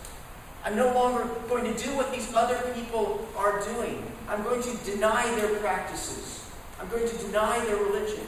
I'm 0.65 0.77
no 0.77 0.93
longer 0.95 1.29
going 1.49 1.73
to 1.73 1.85
do 1.85 1.95
what 1.97 2.13
these 2.13 2.33
other 2.35 2.59
people 2.75 3.27
are 3.37 3.63
doing. 3.65 4.03
I'm 4.29 4.43
going 4.43 4.63
to 4.63 4.77
deny 4.85 5.33
their 5.37 5.55
practices. 5.57 6.45
I'm 6.81 6.89
going 6.89 7.09
to 7.09 7.17
deny 7.19 7.65
their 7.67 7.77
religion. 7.77 8.27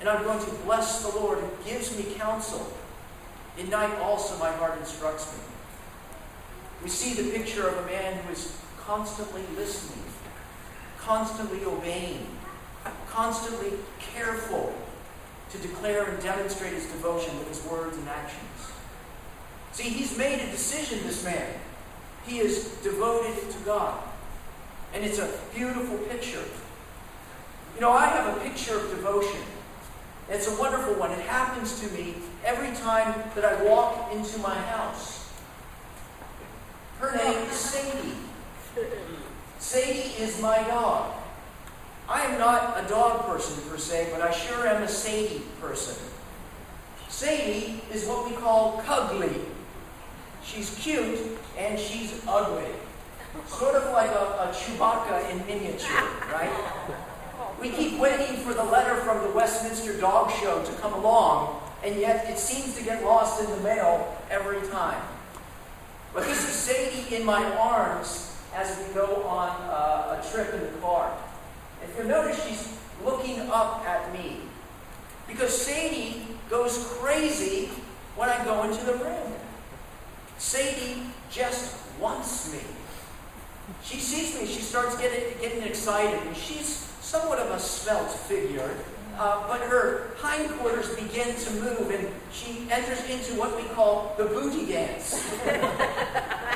And 0.00 0.08
I'm 0.08 0.24
going 0.24 0.40
to 0.40 0.50
bless 0.64 1.02
the 1.02 1.18
Lord 1.18 1.38
who 1.38 1.48
gives 1.64 1.96
me 1.96 2.14
counsel. 2.14 2.72
In 3.58 3.70
night 3.70 3.96
also 4.00 4.38
my 4.38 4.50
heart 4.52 4.78
instructs 4.78 5.32
me. 5.32 5.42
We 6.82 6.90
see 6.90 7.14
the 7.20 7.30
picture 7.30 7.66
of 7.66 7.76
a 7.78 7.86
man 7.86 8.22
who 8.24 8.32
is 8.32 8.60
constantly 8.86 9.42
listening, 9.56 10.04
constantly 10.98 11.64
obeying, 11.64 12.26
constantly 13.08 13.72
careful 13.98 14.72
to 15.50 15.58
declare 15.58 16.04
and 16.04 16.22
demonstrate 16.22 16.72
his 16.72 16.86
devotion 16.86 17.36
with 17.38 17.48
his 17.48 17.64
words 17.64 17.96
and 17.96 18.08
actions. 18.08 18.72
See, 19.72 19.88
he's 19.88 20.16
made 20.16 20.40
a 20.40 20.50
decision, 20.50 21.00
this 21.02 21.24
man. 21.24 21.48
He 22.26 22.38
is 22.38 22.76
devoted 22.82 23.50
to 23.50 23.58
God. 23.64 24.00
And 24.94 25.04
it's 25.04 25.18
a 25.18 25.28
beautiful 25.54 25.98
picture. 25.98 26.42
You 27.74 27.80
know, 27.80 27.92
I 27.92 28.06
have 28.06 28.36
a 28.36 28.40
picture 28.40 28.76
of 28.78 28.88
devotion. 28.90 29.40
It's 30.30 30.48
a 30.48 30.58
wonderful 30.58 30.94
one. 30.94 31.10
It 31.12 31.20
happens 31.20 31.80
to 31.80 31.88
me 31.92 32.14
every 32.44 32.74
time 32.76 33.22
that 33.34 33.44
I 33.44 33.62
walk 33.64 34.12
into 34.12 34.38
my 34.38 34.54
house. 34.54 35.30
Her 36.98 37.14
name 37.14 37.48
is 37.48 37.56
Sadie. 37.56 38.25
Sadie 39.58 40.12
is 40.22 40.40
my 40.40 40.62
dog. 40.64 41.14
I 42.08 42.22
am 42.22 42.38
not 42.38 42.84
a 42.84 42.88
dog 42.88 43.26
person 43.26 43.62
per 43.68 43.78
se, 43.78 44.10
but 44.12 44.20
I 44.20 44.30
sure 44.30 44.66
am 44.66 44.82
a 44.82 44.88
Sadie 44.88 45.42
person. 45.60 45.96
Sadie 47.08 47.80
is 47.92 48.06
what 48.06 48.28
we 48.28 48.36
call 48.36 48.82
cuddly. 48.84 49.40
She's 50.44 50.74
cute 50.78 51.18
and 51.58 51.78
she's 51.78 52.22
ugly. 52.28 52.70
Sort 53.46 53.74
of 53.74 53.92
like 53.92 54.10
a, 54.10 54.50
a 54.50 54.54
Chewbacca 54.54 55.30
in 55.30 55.38
miniature, 55.46 56.08
right? 56.32 56.52
We 57.60 57.70
keep 57.70 57.98
waiting 57.98 58.36
for 58.36 58.54
the 58.54 58.64
letter 58.64 58.96
from 58.96 59.22
the 59.22 59.30
Westminster 59.30 59.98
Dog 59.98 60.30
Show 60.30 60.62
to 60.62 60.72
come 60.74 60.92
along, 60.92 61.60
and 61.82 61.98
yet 61.98 62.28
it 62.28 62.38
seems 62.38 62.76
to 62.76 62.84
get 62.84 63.04
lost 63.04 63.42
in 63.42 63.50
the 63.50 63.60
mail 63.62 64.16
every 64.30 64.60
time. 64.68 65.02
But 66.14 66.24
this 66.24 66.38
is 66.38 66.54
Sadie 66.54 67.16
in 67.16 67.24
my 67.24 67.42
arms 67.56 68.35
as 68.56 68.78
we 68.78 68.94
go 68.94 69.22
on 69.24 69.50
uh, 69.68 70.18
a 70.18 70.30
trip 70.32 70.54
in 70.54 70.60
the 70.60 70.78
car. 70.80 71.14
If 71.84 71.96
you 71.98 72.04
notice, 72.04 72.42
she's 72.46 72.76
looking 73.04 73.40
up 73.50 73.84
at 73.86 74.12
me. 74.14 74.38
Because 75.28 75.54
Sadie 75.54 76.22
goes 76.48 76.96
crazy 76.98 77.66
when 78.16 78.30
I 78.30 78.42
go 78.44 78.64
into 78.64 78.82
the 78.86 78.94
room. 78.94 79.34
Sadie 80.38 81.02
just 81.30 81.76
wants 82.00 82.50
me. 82.52 82.60
She 83.82 83.98
sees 83.98 84.40
me, 84.40 84.46
she 84.46 84.62
starts 84.62 84.96
getting, 84.96 85.38
getting 85.40 85.62
excited, 85.62 86.18
and 86.26 86.36
she's 86.36 86.68
somewhat 87.00 87.38
of 87.38 87.50
a 87.50 87.58
svelte 87.58 88.10
figure. 88.10 88.70
Uh, 89.18 89.46
but 89.48 89.60
her 89.60 90.14
hindquarters 90.18 90.94
begin 90.94 91.34
to 91.36 91.50
move, 91.52 91.90
and 91.90 92.08
she 92.32 92.66
enters 92.70 93.02
into 93.10 93.34
what 93.38 93.56
we 93.56 93.64
call 93.74 94.14
the 94.16 94.24
booty 94.24 94.66
dance. 94.72 95.22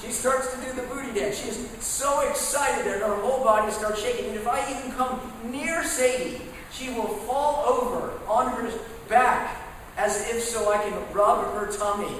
she 0.00 0.10
starts 0.12 0.52
to 0.54 0.60
do 0.60 0.72
the 0.72 0.82
booty 0.82 1.12
dance. 1.18 1.42
She 1.42 1.48
is 1.48 1.68
so 1.80 2.20
excited 2.28 2.86
that 2.86 3.00
her 3.00 3.14
whole 3.16 3.44
body 3.44 3.70
starts 3.70 4.00
shaking. 4.00 4.26
And 4.26 4.36
if 4.36 4.48
I 4.48 4.60
even 4.70 4.92
come 4.92 5.20
near 5.44 5.84
Sadie, 5.84 6.40
she 6.72 6.88
will 6.90 7.08
fall 7.08 7.64
over 7.66 8.12
on 8.26 8.52
her 8.52 8.70
back 9.08 9.60
as 9.96 10.30
if 10.30 10.42
so 10.42 10.72
I 10.72 10.78
can 10.78 10.94
rub 11.12 11.52
her 11.54 11.70
tummy. 11.70 12.16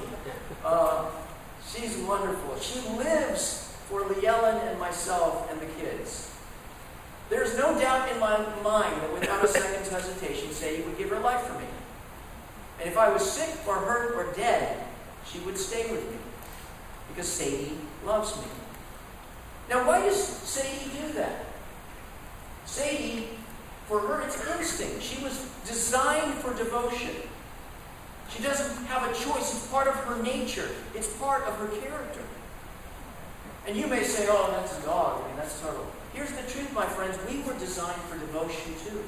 Uh, 0.63 1.09
she's 1.67 1.97
wonderful. 1.97 2.59
She 2.59 2.79
lives 2.89 3.75
for 3.89 4.01
Liellen 4.01 4.69
and 4.69 4.79
myself 4.79 5.51
and 5.51 5.59
the 5.59 5.65
kids. 5.65 6.31
There's 7.29 7.57
no 7.57 7.79
doubt 7.79 8.11
in 8.11 8.19
my 8.19 8.37
mind 8.61 9.01
that 9.01 9.13
without 9.13 9.43
a 9.43 9.47
second's 9.47 9.89
hesitation, 9.89 10.51
Sadie 10.51 10.83
would 10.83 10.97
give 10.97 11.09
her 11.09 11.19
life 11.19 11.41
for 11.41 11.57
me. 11.57 11.65
And 12.79 12.89
if 12.89 12.97
I 12.97 13.09
was 13.09 13.29
sick 13.29 13.49
or 13.67 13.75
hurt 13.75 14.15
or 14.15 14.33
dead, 14.33 14.83
she 15.25 15.39
would 15.39 15.57
stay 15.57 15.89
with 15.89 16.03
me 16.11 16.17
because 17.13 17.27
Sadie 17.27 17.71
loves 18.05 18.35
me. 18.37 18.47
Now, 19.69 19.87
why 19.87 20.05
does 20.05 20.21
Sadie 20.21 20.89
do 20.99 21.13
that? 21.13 21.45
Sadie, 22.65 23.29
for 23.87 23.99
her, 23.99 24.21
it's 24.21 24.45
instinct. 24.57 25.01
She 25.01 25.23
was 25.23 25.49
designed 25.65 26.33
for 26.35 26.53
devotion. 26.53 27.15
She 28.29 28.41
doesn't 28.41 28.85
have 28.85 29.03
a 29.03 29.13
choice. 29.13 29.53
It's 29.53 29.67
part 29.67 29.87
of 29.87 29.95
her 29.95 30.21
nature. 30.23 30.69
It's 30.95 31.07
part 31.17 31.43
of 31.43 31.55
her 31.57 31.67
character. 31.67 32.21
And 33.67 33.75
you 33.75 33.87
may 33.87 34.03
say, 34.03 34.27
oh, 34.29 34.49
that's 34.51 34.79
a 34.79 34.81
dog. 34.83 35.21
I 35.23 35.27
mean, 35.27 35.37
that's 35.37 35.59
total. 35.61 35.85
Here's 36.13 36.31
the 36.31 36.41
truth, 36.43 36.73
my 36.73 36.85
friends. 36.85 37.17
We 37.29 37.41
were 37.43 37.57
designed 37.59 38.01
for 38.03 38.17
devotion 38.17 38.73
too. 38.85 39.03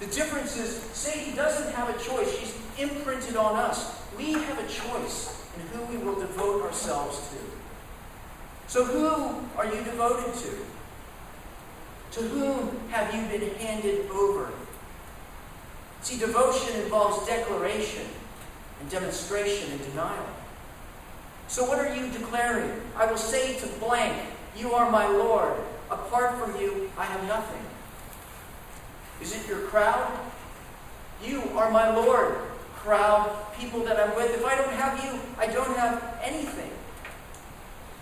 The 0.00 0.06
difference 0.06 0.56
is, 0.56 0.74
Sadie 0.92 1.36
doesn't 1.36 1.72
have 1.74 1.88
a 1.88 1.98
choice. 2.02 2.36
She's 2.38 2.54
imprinted 2.78 3.36
on 3.36 3.56
us. 3.56 4.02
We 4.18 4.32
have 4.32 4.58
a 4.58 4.68
choice 4.68 5.33
in 5.56 5.66
who 5.68 5.84
we 5.86 5.96
will 5.96 6.18
devote 6.18 6.62
ourselves 6.62 7.30
to. 7.30 7.36
So, 8.66 8.84
who 8.84 9.46
are 9.56 9.66
you 9.66 9.82
devoted 9.84 10.34
to? 10.34 12.20
To 12.20 12.20
whom 12.28 12.88
have 12.90 13.14
you 13.14 13.22
been 13.26 13.54
handed 13.56 14.08
over? 14.10 14.50
See, 16.02 16.18
devotion 16.18 16.80
involves 16.80 17.26
declaration 17.26 18.06
and 18.80 18.90
demonstration 18.90 19.72
and 19.72 19.80
denial. 19.90 20.26
So, 21.48 21.64
what 21.64 21.78
are 21.78 21.94
you 21.94 22.10
declaring? 22.10 22.80
I 22.96 23.06
will 23.06 23.18
say 23.18 23.58
to 23.58 23.66
blank, 23.78 24.16
You 24.56 24.72
are 24.72 24.90
my 24.90 25.06
Lord. 25.06 25.54
Apart 25.90 26.38
from 26.38 26.60
you, 26.60 26.90
I 26.96 27.04
have 27.04 27.24
nothing. 27.28 27.62
Is 29.20 29.34
it 29.34 29.48
your 29.48 29.60
crowd? 29.60 30.10
You 31.22 31.42
are 31.56 31.70
my 31.70 31.94
Lord. 31.94 32.36
Crowd, 32.84 33.34
people 33.58 33.82
that 33.84 33.98
I'm 33.98 34.14
with. 34.14 34.34
If 34.34 34.44
I 34.44 34.54
don't 34.56 34.72
have 34.74 35.02
you, 35.02 35.18
I 35.38 35.46
don't 35.46 35.74
have 35.78 36.20
anything. 36.22 36.70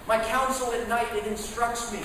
My 0.08 0.18
counsel 0.18 0.72
at 0.72 0.88
night, 0.88 1.06
it 1.14 1.24
instructs 1.24 1.92
me. 1.92 2.00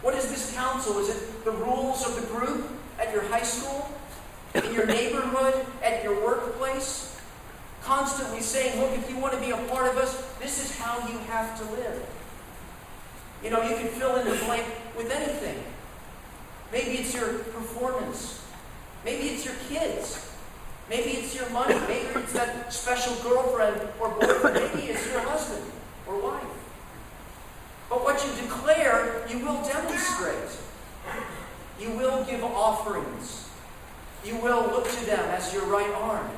What 0.00 0.14
is 0.14 0.30
this 0.30 0.54
counsel? 0.54 0.98
Is 1.00 1.10
it 1.10 1.44
the 1.44 1.50
rules 1.50 2.06
of 2.06 2.18
the 2.18 2.26
group 2.34 2.66
at 2.98 3.12
your 3.12 3.24
high 3.24 3.42
school? 3.42 3.90
In 4.54 4.72
your 4.72 4.86
neighborhood? 4.86 5.66
At 5.82 6.02
your 6.02 6.24
workplace? 6.24 7.20
Constantly 7.82 8.40
saying, 8.40 8.80
look, 8.80 8.92
if 8.92 9.10
you 9.10 9.18
want 9.18 9.34
to 9.34 9.40
be 9.40 9.50
a 9.50 9.58
part 9.68 9.90
of 9.90 9.98
us, 9.98 10.34
this 10.40 10.64
is 10.64 10.78
how 10.78 11.06
you 11.08 11.18
have 11.18 11.58
to 11.58 11.64
live. 11.74 12.06
You 13.44 13.50
know, 13.50 13.60
you 13.62 13.76
can 13.76 13.88
fill 13.88 14.16
in 14.16 14.26
the 14.26 14.36
blank 14.46 14.64
with 14.96 15.10
anything. 15.10 15.62
Maybe 16.72 16.92
it's 16.92 17.12
your 17.14 17.34
performance. 17.34 18.42
Maybe 19.04 19.28
it's 19.28 19.44
your 19.44 19.54
kids. 19.68 20.27
Maybe 20.88 21.10
it's 21.10 21.34
your 21.34 21.48
money. 21.50 21.74
Maybe 21.86 22.06
it's 22.14 22.32
that 22.32 22.72
special 22.72 23.14
girlfriend 23.22 23.80
or 24.00 24.08
boyfriend. 24.10 24.54
Maybe 24.54 24.88
it's 24.88 25.06
your 25.12 25.20
husband 25.20 25.70
or 26.06 26.20
wife. 26.20 26.44
But 27.90 28.02
what 28.04 28.24
you 28.24 28.42
declare, 28.42 29.26
you 29.28 29.38
will 29.38 29.62
demonstrate. 29.62 30.58
You 31.80 31.90
will 31.90 32.24
give 32.24 32.42
offerings. 32.42 33.48
You 34.24 34.36
will 34.36 34.62
look 34.62 34.88
to 34.88 35.06
them 35.06 35.24
as 35.30 35.52
your 35.52 35.64
right 35.66 35.90
arm. 35.90 36.28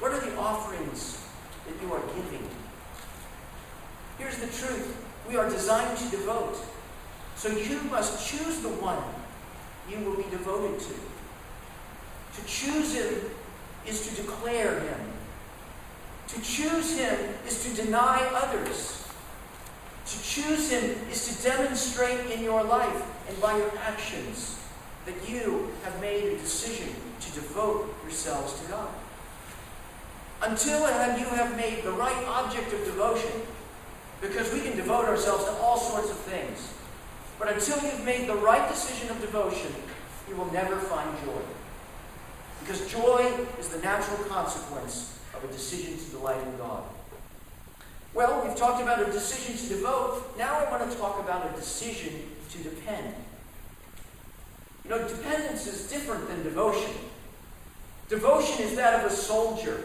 What 0.00 0.12
are 0.12 0.20
the 0.20 0.36
offerings 0.36 1.22
that 1.66 1.74
you 1.82 1.92
are 1.92 2.02
giving? 2.14 2.48
Here's 4.18 4.36
the 4.36 4.46
truth 4.46 4.96
we 5.28 5.36
are 5.36 5.48
designed 5.48 5.98
to 5.98 6.08
devote. 6.10 6.58
So 7.34 7.48
you 7.48 7.80
must 7.90 8.26
choose 8.28 8.60
the 8.60 8.68
one 8.68 9.02
you 9.90 10.04
will 10.04 10.16
be 10.16 10.28
devoted 10.30 10.80
to. 10.80 10.94
To 12.36 12.44
choose 12.46 12.94
him 12.94 13.14
is 13.86 14.06
to 14.08 14.22
declare 14.22 14.80
him. 14.80 15.00
To 16.28 16.42
choose 16.42 16.98
him 16.98 17.18
is 17.46 17.64
to 17.64 17.82
deny 17.82 18.28
others. 18.34 19.08
To 20.06 20.22
choose 20.22 20.70
him 20.70 20.96
is 21.10 21.26
to 21.28 21.42
demonstrate 21.42 22.30
in 22.30 22.42
your 22.42 22.62
life 22.62 23.02
and 23.28 23.40
by 23.40 23.56
your 23.56 23.72
actions 23.78 24.58
that 25.06 25.28
you 25.28 25.70
have 25.84 26.00
made 26.00 26.24
a 26.24 26.36
decision 26.38 26.88
to 27.20 27.32
devote 27.32 27.94
yourselves 28.02 28.60
to 28.60 28.70
God. 28.70 28.88
Until 30.42 30.80
you 30.80 31.24
have 31.26 31.56
made 31.56 31.82
the 31.84 31.92
right 31.92 32.24
object 32.26 32.72
of 32.72 32.84
devotion, 32.84 33.30
because 34.20 34.52
we 34.52 34.60
can 34.60 34.76
devote 34.76 35.06
ourselves 35.06 35.44
to 35.44 35.52
all 35.52 35.78
sorts 35.78 36.10
of 36.10 36.16
things. 36.18 36.72
But 37.38 37.52
until 37.52 37.82
you've 37.82 38.04
made 38.04 38.28
the 38.28 38.36
right 38.36 38.68
decision 38.68 39.10
of 39.10 39.20
devotion, 39.20 39.72
you 40.28 40.36
will 40.36 40.50
never 40.52 40.76
find 40.76 41.08
joy. 41.24 41.40
Because 42.66 42.90
joy 42.90 43.32
is 43.60 43.68
the 43.68 43.78
natural 43.78 44.18
consequence 44.24 45.16
of 45.34 45.44
a 45.44 45.46
decision 45.52 45.96
to 45.96 46.04
delight 46.10 46.44
in 46.44 46.56
God. 46.56 46.82
Well, 48.12 48.44
we've 48.44 48.56
talked 48.56 48.82
about 48.82 49.06
a 49.06 49.12
decision 49.12 49.56
to 49.56 49.76
devote. 49.76 50.36
Now 50.36 50.58
I 50.58 50.68
want 50.68 50.90
to 50.90 50.98
talk 50.98 51.20
about 51.20 51.48
a 51.48 51.56
decision 51.56 52.12
to 52.50 52.58
depend. 52.58 53.14
You 54.82 54.90
know, 54.90 55.06
dependence 55.06 55.68
is 55.68 55.88
different 55.88 56.26
than 56.26 56.42
devotion. 56.42 56.90
Devotion 58.08 58.64
is 58.64 58.74
that 58.74 59.04
of 59.04 59.12
a 59.12 59.14
soldier. 59.14 59.84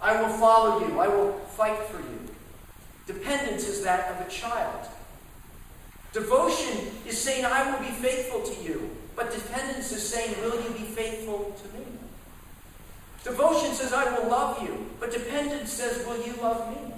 I 0.00 0.20
will 0.20 0.36
follow 0.36 0.86
you, 0.86 1.00
I 1.00 1.08
will 1.08 1.32
fight 1.56 1.78
for 1.86 1.98
you. 1.98 2.20
Dependence 3.06 3.66
is 3.66 3.82
that 3.82 4.10
of 4.10 4.26
a 4.26 4.30
child. 4.30 4.86
Devotion 6.12 6.92
is 7.04 7.18
saying, 7.18 7.44
I 7.44 7.72
will 7.72 7.80
be 7.80 7.92
faithful 7.94 8.42
to 8.42 8.62
you. 8.62 8.90
But 9.16 9.32
dependence 9.32 9.90
is 9.92 10.06
saying, 10.06 10.36
Will 10.42 10.62
you 10.62 10.70
be 10.70 10.84
faithful 10.84 11.56
to 11.56 11.78
me? 11.78 11.84
Devotion 13.24 13.72
says, 13.74 13.92
I 13.92 14.18
will 14.18 14.28
love 14.28 14.62
you. 14.62 14.90
But 14.98 15.12
dependence 15.12 15.72
says, 15.72 16.06
Will 16.06 16.24
you 16.26 16.34
love 16.42 16.68
me? 16.70 16.92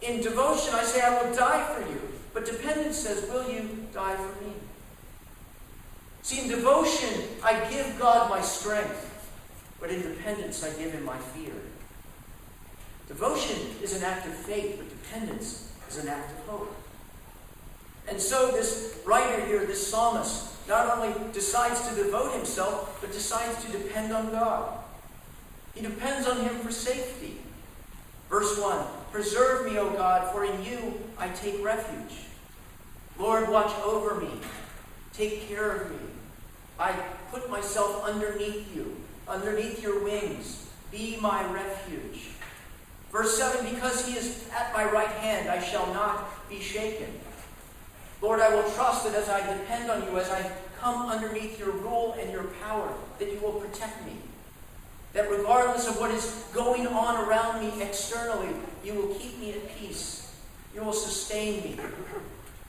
In 0.00 0.22
devotion, 0.22 0.74
I 0.74 0.84
say, 0.84 1.00
I 1.00 1.22
will 1.22 1.34
die 1.34 1.64
for 1.74 1.80
you. 1.88 2.00
But 2.32 2.46
dependence 2.46 2.98
says, 2.98 3.28
Will 3.28 3.50
you 3.50 3.86
die 3.92 4.16
for 4.16 4.44
me? 4.44 4.52
See, 6.22 6.42
in 6.42 6.48
devotion, 6.48 7.24
I 7.42 7.68
give 7.70 7.98
God 7.98 8.30
my 8.30 8.40
strength. 8.40 9.06
But 9.80 9.90
in 9.90 10.02
dependence, 10.02 10.62
I 10.62 10.70
give 10.70 10.92
him 10.92 11.04
my 11.04 11.16
fear. 11.16 11.52
Devotion 13.06 13.56
is 13.82 13.96
an 13.96 14.04
act 14.04 14.26
of 14.26 14.34
faith, 14.34 14.76
but 14.76 14.88
dependence 14.88 15.72
is 15.88 15.98
an 15.98 16.08
act 16.08 16.30
of 16.30 16.46
hope. 16.46 16.76
And 18.08 18.20
so, 18.20 18.50
this 18.50 19.00
writer 19.06 19.44
here, 19.46 19.64
this 19.64 19.86
psalmist, 19.86 20.47
not 20.68 20.98
only 20.98 21.14
decides 21.32 21.88
to 21.88 21.94
devote 21.94 22.34
himself, 22.34 22.98
but 23.00 23.12
decides 23.12 23.64
to 23.64 23.72
depend 23.72 24.12
on 24.12 24.30
God. 24.30 24.78
He 25.78 25.84
depends 25.84 26.26
on 26.26 26.40
Him 26.40 26.58
for 26.58 26.72
safety. 26.72 27.36
Verse 28.28 28.58
1 28.58 28.84
Preserve 29.12 29.70
me, 29.70 29.78
O 29.78 29.90
God, 29.90 30.32
for 30.32 30.44
in 30.44 30.64
you 30.64 31.00
I 31.16 31.28
take 31.28 31.64
refuge. 31.64 32.24
Lord, 33.16 33.48
watch 33.48 33.72
over 33.84 34.16
me. 34.20 34.30
Take 35.12 35.48
care 35.48 35.70
of 35.70 35.90
me. 35.90 35.98
I 36.80 36.92
put 37.30 37.48
myself 37.48 38.04
underneath 38.04 38.74
you, 38.74 38.96
underneath 39.28 39.82
your 39.82 40.02
wings. 40.02 40.66
Be 40.90 41.16
my 41.20 41.44
refuge. 41.52 42.30
Verse 43.12 43.36
7 43.38 43.72
Because 43.72 44.04
he 44.04 44.16
is 44.16 44.48
at 44.56 44.72
my 44.72 44.84
right 44.84 45.08
hand, 45.08 45.48
I 45.48 45.62
shall 45.62 45.92
not 45.94 46.48
be 46.48 46.60
shaken. 46.60 47.08
Lord, 48.20 48.40
I 48.40 48.54
will 48.54 48.68
trust 48.72 49.04
that 49.04 49.14
as 49.14 49.28
I 49.28 49.40
depend 49.56 49.90
on 49.90 50.02
you, 50.04 50.18
as 50.18 50.28
I 50.30 50.50
come 50.80 51.08
underneath 51.08 51.58
your 51.58 51.70
rule 51.70 52.16
and 52.20 52.32
your 52.32 52.44
power, 52.62 52.92
that 53.18 53.32
you 53.32 53.38
will 53.40 53.52
protect 53.52 54.04
me. 54.04 54.12
That 55.12 55.30
regardless 55.30 55.88
of 55.88 55.98
what 55.98 56.10
is 56.10 56.44
going 56.52 56.86
on 56.86 57.28
around 57.28 57.60
me 57.60 57.82
externally, 57.82 58.48
you 58.84 58.94
will 58.94 59.14
keep 59.14 59.38
me 59.38 59.52
at 59.52 59.76
peace. 59.76 60.34
You 60.74 60.82
will 60.82 60.92
sustain 60.92 61.62
me. 61.62 61.76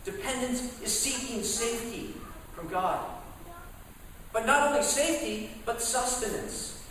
Dependence 0.05 0.81
is 0.81 0.97
seeking 0.97 1.43
safety 1.43 2.13
from 2.53 2.69
God. 2.69 3.05
But 4.31 4.45
not 4.45 4.69
only 4.69 4.83
safety, 4.83 5.49
but 5.65 5.81
sustenance. 5.81 6.83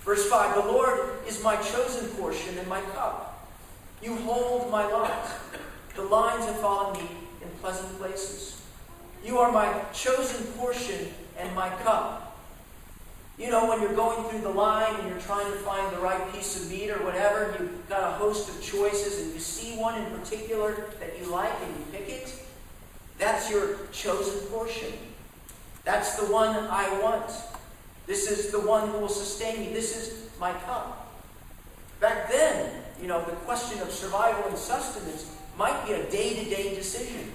Verse 0.00 0.28
5 0.30 0.54
The 0.54 0.72
Lord 0.72 1.00
is 1.26 1.42
my 1.42 1.56
chosen 1.56 2.08
portion 2.10 2.56
and 2.56 2.68
my 2.68 2.80
cup. 2.80 3.48
You 4.02 4.16
hold 4.16 4.70
my 4.70 4.86
lot. 4.86 5.28
The 5.94 6.02
lines 6.02 6.46
have 6.46 6.60
fallen 6.60 7.02
me 7.02 7.08
pleasant 7.60 7.98
places. 7.98 8.60
You 9.24 9.38
are 9.38 9.52
my 9.52 9.82
chosen 9.92 10.44
portion 10.54 11.08
and 11.38 11.54
my 11.54 11.68
cup. 11.68 12.38
You 13.38 13.50
know, 13.50 13.68
when 13.68 13.80
you're 13.80 13.94
going 13.94 14.28
through 14.28 14.40
the 14.40 14.50
line 14.50 14.94
and 15.00 15.08
you're 15.08 15.20
trying 15.20 15.50
to 15.50 15.58
find 15.58 15.94
the 15.96 16.00
right 16.00 16.32
piece 16.32 16.62
of 16.62 16.70
meat 16.70 16.90
or 16.90 17.02
whatever, 17.02 17.56
you've 17.58 17.88
got 17.88 18.02
a 18.02 18.12
host 18.16 18.48
of 18.50 18.62
choices 18.62 19.22
and 19.22 19.32
you 19.32 19.40
see 19.40 19.78
one 19.78 20.00
in 20.00 20.18
particular 20.18 20.88
that 21.00 21.18
you 21.18 21.30
like 21.30 21.52
and 21.62 21.76
you 21.78 21.84
pick 21.90 22.08
it. 22.08 22.34
That's 23.18 23.50
your 23.50 23.78
chosen 23.92 24.46
portion. 24.48 24.92
That's 25.84 26.16
the 26.20 26.30
one 26.32 26.54
I 26.54 27.00
want. 27.00 27.30
This 28.06 28.30
is 28.30 28.50
the 28.50 28.60
one 28.60 28.88
who 28.88 28.98
will 28.98 29.08
sustain 29.08 29.60
me. 29.60 29.72
This 29.72 29.96
is 29.96 30.28
my 30.38 30.52
cup. 30.52 31.10
Back 32.00 32.30
then, 32.30 32.82
you 33.00 33.08
know, 33.08 33.24
the 33.24 33.32
question 33.32 33.80
of 33.80 33.90
survival 33.90 34.44
and 34.48 34.56
sustenance 34.56 35.30
might 35.56 35.86
be 35.86 35.92
a 35.92 36.10
day 36.10 36.42
to 36.42 36.50
day 36.50 36.74
decision. 36.74 37.30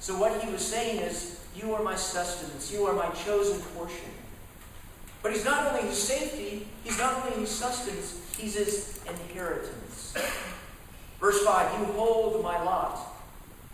So, 0.00 0.18
what 0.18 0.42
he 0.42 0.50
was 0.50 0.66
saying 0.66 1.00
is, 1.00 1.40
You 1.54 1.74
are 1.74 1.82
my 1.82 1.94
sustenance. 1.94 2.72
You 2.72 2.86
are 2.86 2.94
my 2.94 3.08
chosen 3.10 3.60
portion. 3.74 4.10
But 5.22 5.32
he's 5.32 5.44
not 5.44 5.66
only 5.66 5.86
his 5.88 6.02
safety, 6.02 6.66
he's 6.82 6.98
not 6.98 7.22
only 7.22 7.40
his 7.40 7.50
sustenance, 7.50 8.18
he's 8.38 8.54
his 8.54 9.00
inheritance. 9.06 10.16
Verse 11.20 11.44
5 11.44 11.78
You 11.78 11.84
hold 11.92 12.42
my 12.42 12.62
lot. 12.62 13.06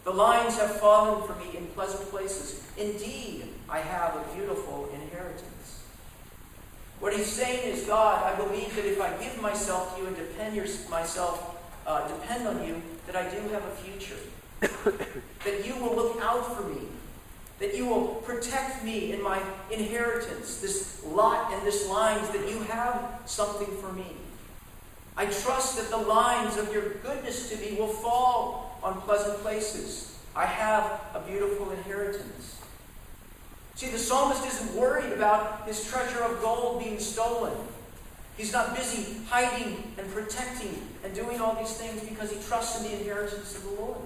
The 0.04 0.10
lines 0.10 0.58
have 0.58 0.78
fallen 0.80 1.26
for 1.26 1.34
me 1.36 1.56
in 1.56 1.66
pleasant 1.68 2.08
places. 2.10 2.64
Indeed, 2.76 3.48
I 3.68 3.78
have 3.78 4.16
a 4.16 4.34
beautiful 4.34 4.88
inheritance. 4.92 5.82
What 7.00 7.14
he's 7.14 7.26
saying 7.26 7.72
is, 7.72 7.84
God, 7.84 8.22
I 8.24 8.36
believe 8.36 8.74
that 8.76 8.86
if 8.86 9.00
I 9.00 9.16
give 9.22 9.40
myself 9.40 9.94
to 9.94 10.02
you 10.02 10.08
and 10.08 10.16
depend 10.16 10.56
your, 10.56 10.66
myself, 10.88 11.56
uh, 11.86 12.06
depend 12.08 12.46
on 12.48 12.66
you, 12.66 12.80
that 13.06 13.16
I 13.16 13.28
do 13.28 13.40
have 13.48 13.64
a 13.64 13.70
future. 13.70 14.16
That 14.60 15.66
you 15.66 15.76
will 15.76 15.94
look 15.94 16.20
out 16.20 16.56
for 16.56 16.68
me. 16.68 16.82
That 17.58 17.74
you 17.74 17.86
will 17.86 18.06
protect 18.26 18.84
me 18.84 19.12
in 19.12 19.22
my 19.22 19.42
inheritance, 19.70 20.60
this 20.60 21.02
lot 21.04 21.52
and 21.52 21.66
this 21.66 21.88
lines, 21.88 22.28
that 22.30 22.48
you 22.48 22.60
have 22.64 23.22
something 23.24 23.74
for 23.78 23.92
me. 23.92 24.16
I 25.16 25.24
trust 25.26 25.78
that 25.78 25.88
the 25.88 25.96
lines 26.06 26.58
of 26.58 26.72
your 26.72 26.90
goodness 27.02 27.48
to 27.50 27.56
me 27.56 27.76
will 27.78 27.88
fall 27.88 28.78
on 28.82 29.00
pleasant 29.00 29.38
places. 29.38 30.18
I 30.34 30.44
have 30.44 31.00
a 31.14 31.20
beautiful 31.20 31.70
inheritance. 31.70 32.60
See, 33.74 33.88
the 33.88 33.98
psalmist 33.98 34.46
isn't 34.46 34.74
worried 34.74 35.12
about 35.12 35.66
his 35.66 35.88
treasure 35.90 36.22
of 36.22 36.42
gold 36.42 36.82
being 36.82 36.98
stolen. 36.98 37.54
He's 38.36 38.52
not 38.52 38.76
busy 38.76 39.22
hiding 39.28 39.94
and 39.96 40.10
protecting 40.12 40.86
and 41.02 41.14
doing 41.14 41.40
all 41.40 41.54
these 41.54 41.72
things 41.72 42.02
because 42.02 42.30
he 42.30 42.38
trusts 42.46 42.82
in 42.82 42.90
the 42.90 42.98
inheritance 42.98 43.56
of 43.56 43.64
the 43.64 43.70
Lord. 43.80 44.00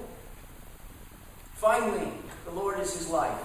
Finally, 1.61 2.11
the 2.47 2.51
Lord 2.53 2.81
is 2.81 2.95
his 2.97 3.11
life. 3.11 3.39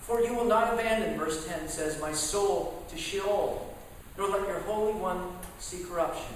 For 0.00 0.20
you 0.20 0.34
will 0.34 0.46
not 0.46 0.74
abandon, 0.74 1.16
verse 1.16 1.46
10 1.46 1.68
says, 1.68 2.00
my 2.00 2.10
soul 2.10 2.84
to 2.88 2.96
Sheol, 2.96 3.72
nor 4.16 4.28
let 4.30 4.48
your 4.48 4.58
Holy 4.58 4.94
One 4.94 5.28
see 5.60 5.84
corruption. 5.84 6.34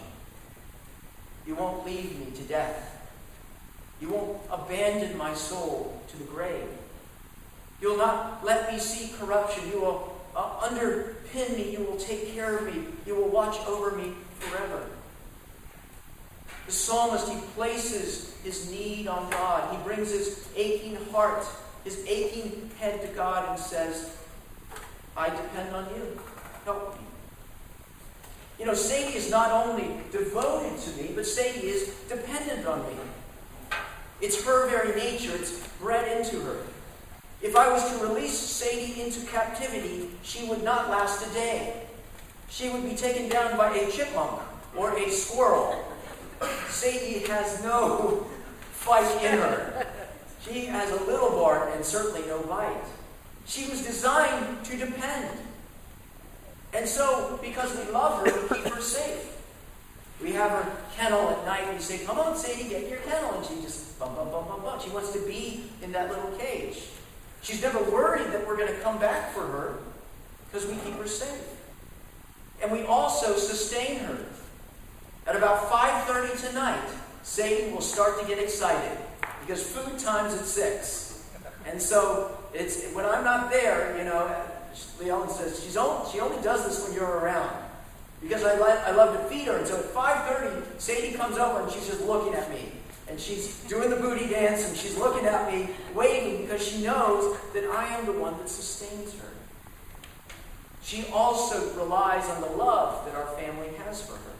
You 1.48 1.56
won't 1.56 1.84
leave 1.84 2.16
me 2.16 2.26
to 2.36 2.42
death. 2.42 3.10
You 4.00 4.10
won't 4.10 4.38
abandon 4.52 5.18
my 5.18 5.34
soul 5.34 6.00
to 6.06 6.16
the 6.16 6.24
grave. 6.24 6.68
You 7.80 7.90
will 7.90 7.98
not 7.98 8.44
let 8.44 8.72
me 8.72 8.78
see 8.78 9.12
corruption. 9.18 9.68
You 9.68 9.80
will 9.80 10.16
uh, 10.36 10.60
underpin 10.60 11.56
me. 11.56 11.72
You 11.72 11.80
will 11.80 11.96
take 11.96 12.36
care 12.36 12.58
of 12.58 12.72
me. 12.72 12.84
You 13.04 13.16
will 13.16 13.30
watch 13.30 13.58
over 13.66 13.96
me 13.96 14.12
forever. 14.38 14.86
The 16.66 16.72
psalmist, 16.72 17.28
he 17.28 17.40
places 17.54 18.36
his 18.44 18.70
need 18.70 19.08
on 19.08 19.30
God. 19.30 19.76
He 19.76 19.82
brings 19.84 20.10
his 20.10 20.48
aching 20.56 20.96
heart, 21.10 21.44
his 21.84 22.04
aching 22.06 22.70
head 22.78 23.00
to 23.02 23.08
God 23.08 23.48
and 23.48 23.58
says, 23.58 24.16
I 25.16 25.28
depend 25.28 25.74
on 25.74 25.86
you. 25.94 26.18
Help 26.64 26.94
me. 26.94 27.06
You 28.58 28.66
know, 28.66 28.74
Sadie 28.74 29.16
is 29.16 29.30
not 29.30 29.50
only 29.50 29.96
devoted 30.12 30.78
to 30.78 31.02
me, 31.02 31.10
but 31.14 31.26
Sadie 31.26 31.66
is 31.66 31.94
dependent 32.08 32.66
on 32.66 32.86
me. 32.86 32.94
It's 34.20 34.44
her 34.44 34.68
very 34.68 34.94
nature, 34.94 35.34
it's 35.34 35.66
bred 35.80 36.16
into 36.16 36.40
her. 36.42 36.58
If 37.42 37.56
I 37.56 37.72
was 37.72 37.90
to 37.90 38.06
release 38.06 38.38
Sadie 38.38 39.02
into 39.02 39.26
captivity, 39.26 40.10
she 40.22 40.48
would 40.48 40.62
not 40.62 40.90
last 40.90 41.28
a 41.28 41.34
day. 41.34 41.86
She 42.48 42.70
would 42.70 42.88
be 42.88 42.94
taken 42.94 43.28
down 43.28 43.56
by 43.56 43.74
a 43.74 43.90
chipmunk 43.90 44.42
or 44.76 44.96
a 44.96 45.10
squirrel. 45.10 45.84
Sadie 46.68 47.20
has 47.26 47.62
no 47.62 48.26
fight 48.72 49.22
in 49.24 49.38
her. 49.38 49.86
She 50.44 50.66
has 50.66 50.90
a 50.90 51.04
little 51.04 51.30
bark 51.30 51.70
and 51.74 51.84
certainly 51.84 52.26
no 52.26 52.42
bite. 52.42 52.84
She 53.46 53.68
was 53.68 53.84
designed 53.84 54.64
to 54.64 54.76
depend. 54.76 55.28
And 56.74 56.88
so, 56.88 57.38
because 57.42 57.76
we 57.76 57.92
love 57.92 58.26
her, 58.26 58.32
we 58.32 58.56
keep 58.56 58.72
her 58.72 58.80
safe. 58.80 59.28
We 60.22 60.32
have 60.32 60.50
her 60.50 60.72
kennel 60.96 61.30
at 61.30 61.44
night. 61.44 61.72
We 61.72 61.80
say, 61.80 62.04
Come 62.04 62.18
on, 62.18 62.36
Sadie, 62.36 62.68
get 62.68 62.88
your 62.88 62.98
kennel. 63.00 63.34
And 63.34 63.44
she 63.44 63.54
just 63.56 63.98
bum, 63.98 64.14
bum, 64.14 64.30
bum, 64.30 64.46
bum, 64.46 64.62
bum. 64.62 64.80
She 64.80 64.90
wants 64.90 65.12
to 65.12 65.20
be 65.20 65.64
in 65.82 65.92
that 65.92 66.08
little 66.08 66.30
cage. 66.38 66.82
She's 67.42 67.60
never 67.60 67.82
worried 67.90 68.32
that 68.32 68.46
we're 68.46 68.56
going 68.56 68.72
to 68.72 68.80
come 68.80 68.98
back 68.98 69.32
for 69.32 69.40
her 69.40 69.78
because 70.46 70.66
we 70.66 70.76
keep 70.76 70.94
her 70.94 71.08
safe. 71.08 71.44
And 72.62 72.70
we 72.70 72.84
also 72.84 73.36
sustain 73.36 73.98
her. 74.00 74.18
At 75.26 75.36
about 75.36 75.70
5.30 75.70 76.48
tonight, 76.48 76.88
Sadie 77.22 77.72
will 77.72 77.80
start 77.80 78.20
to 78.20 78.26
get 78.26 78.38
excited 78.38 78.98
because 79.40 79.62
food 79.62 79.98
time's 79.98 80.34
at 80.34 80.44
6. 80.44 81.30
And 81.66 81.80
so 81.80 82.36
it's 82.52 82.92
when 82.92 83.04
I'm 83.04 83.22
not 83.22 83.50
there, 83.50 83.96
you 83.96 84.04
know, 84.04 84.34
Leon 85.00 85.30
says, 85.30 85.62
she's 85.62 85.76
only, 85.76 86.10
she 86.10 86.20
only 86.20 86.42
does 86.42 86.66
this 86.66 86.86
when 86.86 86.96
you're 86.96 87.18
around. 87.18 87.54
Because 88.20 88.44
I, 88.44 88.56
I 88.56 88.90
love 88.92 89.16
to 89.16 89.28
feed 89.28 89.46
her. 89.46 89.56
And 89.56 89.66
so 89.66 89.78
at 89.78 89.84
5.30, 89.86 90.80
Sadie 90.80 91.12
comes 91.12 91.38
over 91.38 91.62
and 91.62 91.70
she's 91.70 91.86
just 91.86 92.02
looking 92.02 92.34
at 92.34 92.50
me. 92.50 92.72
And 93.08 93.20
she's 93.20 93.62
doing 93.64 93.90
the 93.90 93.96
booty 93.96 94.28
dance 94.28 94.66
and 94.66 94.76
she's 94.76 94.96
looking 94.96 95.26
at 95.26 95.52
me, 95.52 95.68
waiting 95.94 96.42
because 96.42 96.66
she 96.66 96.82
knows 96.82 97.36
that 97.52 97.64
I 97.64 97.86
am 97.96 98.06
the 98.06 98.12
one 98.12 98.38
that 98.38 98.48
sustains 98.48 99.14
her. 99.18 99.28
She 100.82 101.04
also 101.12 101.74
relies 101.74 102.28
on 102.28 102.40
the 102.40 102.48
love 102.48 103.04
that 103.06 103.14
our 103.14 103.26
family 103.36 103.68
has 103.84 104.04
for 104.04 104.14
her. 104.14 104.31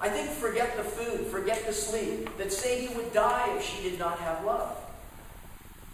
I 0.00 0.08
think 0.08 0.30
forget 0.30 0.76
the 0.76 0.84
food, 0.84 1.26
forget 1.26 1.66
the 1.66 1.72
sleep, 1.72 2.36
that 2.38 2.52
Sadie 2.52 2.94
would 2.94 3.12
die 3.12 3.52
if 3.56 3.64
she 3.64 3.88
did 3.88 3.98
not 3.98 4.18
have 4.20 4.44
love. 4.44 4.76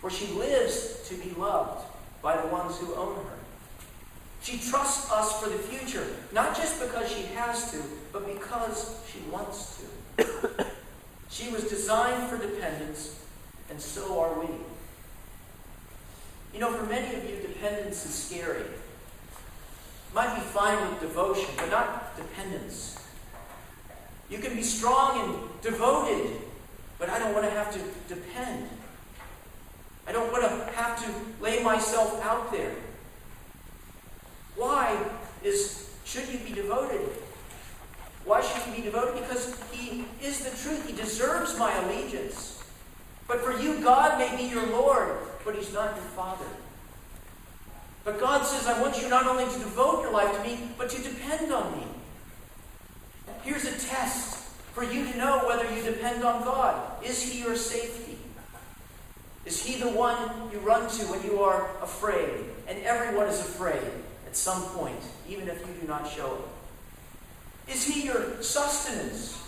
For 0.00 0.10
she 0.10 0.26
lives 0.34 1.08
to 1.08 1.14
be 1.14 1.30
loved 1.30 1.86
by 2.20 2.36
the 2.36 2.48
ones 2.48 2.78
who 2.78 2.94
own 2.94 3.14
her. 3.16 3.38
She 4.42 4.58
trusts 4.58 5.10
us 5.10 5.42
for 5.42 5.48
the 5.48 5.56
future, 5.56 6.06
not 6.32 6.54
just 6.54 6.78
because 6.78 7.10
she 7.10 7.22
has 7.34 7.72
to, 7.72 7.78
but 8.12 8.26
because 8.26 8.94
she 9.10 9.20
wants 9.30 9.80
to. 10.18 10.66
she 11.30 11.50
was 11.50 11.64
designed 11.64 12.28
for 12.28 12.36
dependence, 12.36 13.18
and 13.70 13.80
so 13.80 14.20
are 14.20 14.38
we. 14.38 14.48
You 16.52 16.60
know, 16.60 16.72
for 16.72 16.84
many 16.84 17.16
of 17.16 17.24
you, 17.24 17.36
dependence 17.36 18.04
is 18.04 18.14
scary. 18.14 18.64
Might 20.14 20.34
be 20.34 20.42
fine 20.42 20.90
with 20.90 21.00
devotion, 21.00 21.48
but 21.56 21.70
not 21.70 22.14
dependence. 22.16 22.98
You 24.30 24.38
can 24.38 24.54
be 24.54 24.62
strong 24.62 25.20
and 25.20 25.62
devoted, 25.62 26.40
but 26.98 27.10
I 27.10 27.18
don't 27.18 27.34
want 27.34 27.44
to 27.44 27.50
have 27.50 27.72
to 27.72 28.14
depend. 28.14 28.68
I 30.06 30.12
don't 30.12 30.30
want 30.32 30.44
to 30.44 30.72
have 30.72 31.02
to 31.04 31.42
lay 31.42 31.62
myself 31.62 32.22
out 32.24 32.52
there. 32.52 32.74
Why 34.56 34.96
is 35.42 35.90
should 36.04 36.28
you 36.28 36.38
be 36.38 36.52
devoted? 36.52 37.00
Why 38.24 38.40
should 38.40 38.66
you 38.66 38.76
be 38.76 38.82
devoted? 38.82 39.14
Because 39.20 39.60
he 39.72 40.04
is 40.22 40.40
the 40.40 40.50
truth. 40.62 40.86
He 40.86 40.94
deserves 40.94 41.58
my 41.58 41.74
allegiance. 41.84 42.62
But 43.26 43.40
for 43.40 43.58
you, 43.58 43.80
God 43.80 44.18
may 44.18 44.34
be 44.36 44.44
your 44.44 44.66
Lord, 44.66 45.16
but 45.44 45.54
he's 45.54 45.72
not 45.72 45.96
your 45.96 46.04
Father. 46.04 46.46
But 48.04 48.20
God 48.20 48.44
says, 48.44 48.66
I 48.66 48.80
want 48.80 49.00
you 49.00 49.08
not 49.08 49.26
only 49.26 49.44
to 49.44 49.58
devote 49.58 50.02
your 50.02 50.12
life 50.12 50.34
to 50.36 50.42
me, 50.42 50.68
but 50.76 50.90
to 50.90 51.02
depend 51.02 51.52
on 51.52 51.72
me. 51.78 51.86
Here's 53.44 53.66
a 53.66 53.78
test 53.86 54.38
for 54.72 54.82
you 54.82 55.04
to 55.04 55.18
know 55.18 55.46
whether 55.46 55.70
you 55.70 55.82
depend 55.82 56.24
on 56.24 56.42
God. 56.44 57.04
Is 57.04 57.22
he 57.22 57.42
your 57.42 57.56
safety? 57.56 58.16
Is 59.44 59.62
he 59.62 59.78
the 59.78 59.90
one 59.90 60.50
you 60.50 60.58
run 60.60 60.88
to 60.88 61.04
when 61.04 61.22
you 61.22 61.40
are 61.40 61.68
afraid? 61.82 62.40
And 62.66 62.82
everyone 62.84 63.26
is 63.26 63.38
afraid 63.40 63.84
at 64.26 64.34
some 64.34 64.62
point, 64.70 64.98
even 65.28 65.48
if 65.48 65.60
you 65.60 65.74
do 65.78 65.86
not 65.86 66.10
show 66.10 66.38
it. 67.66 67.70
Is 67.72 67.86
he 67.86 68.06
your 68.06 68.42
sustenance? 68.42 69.38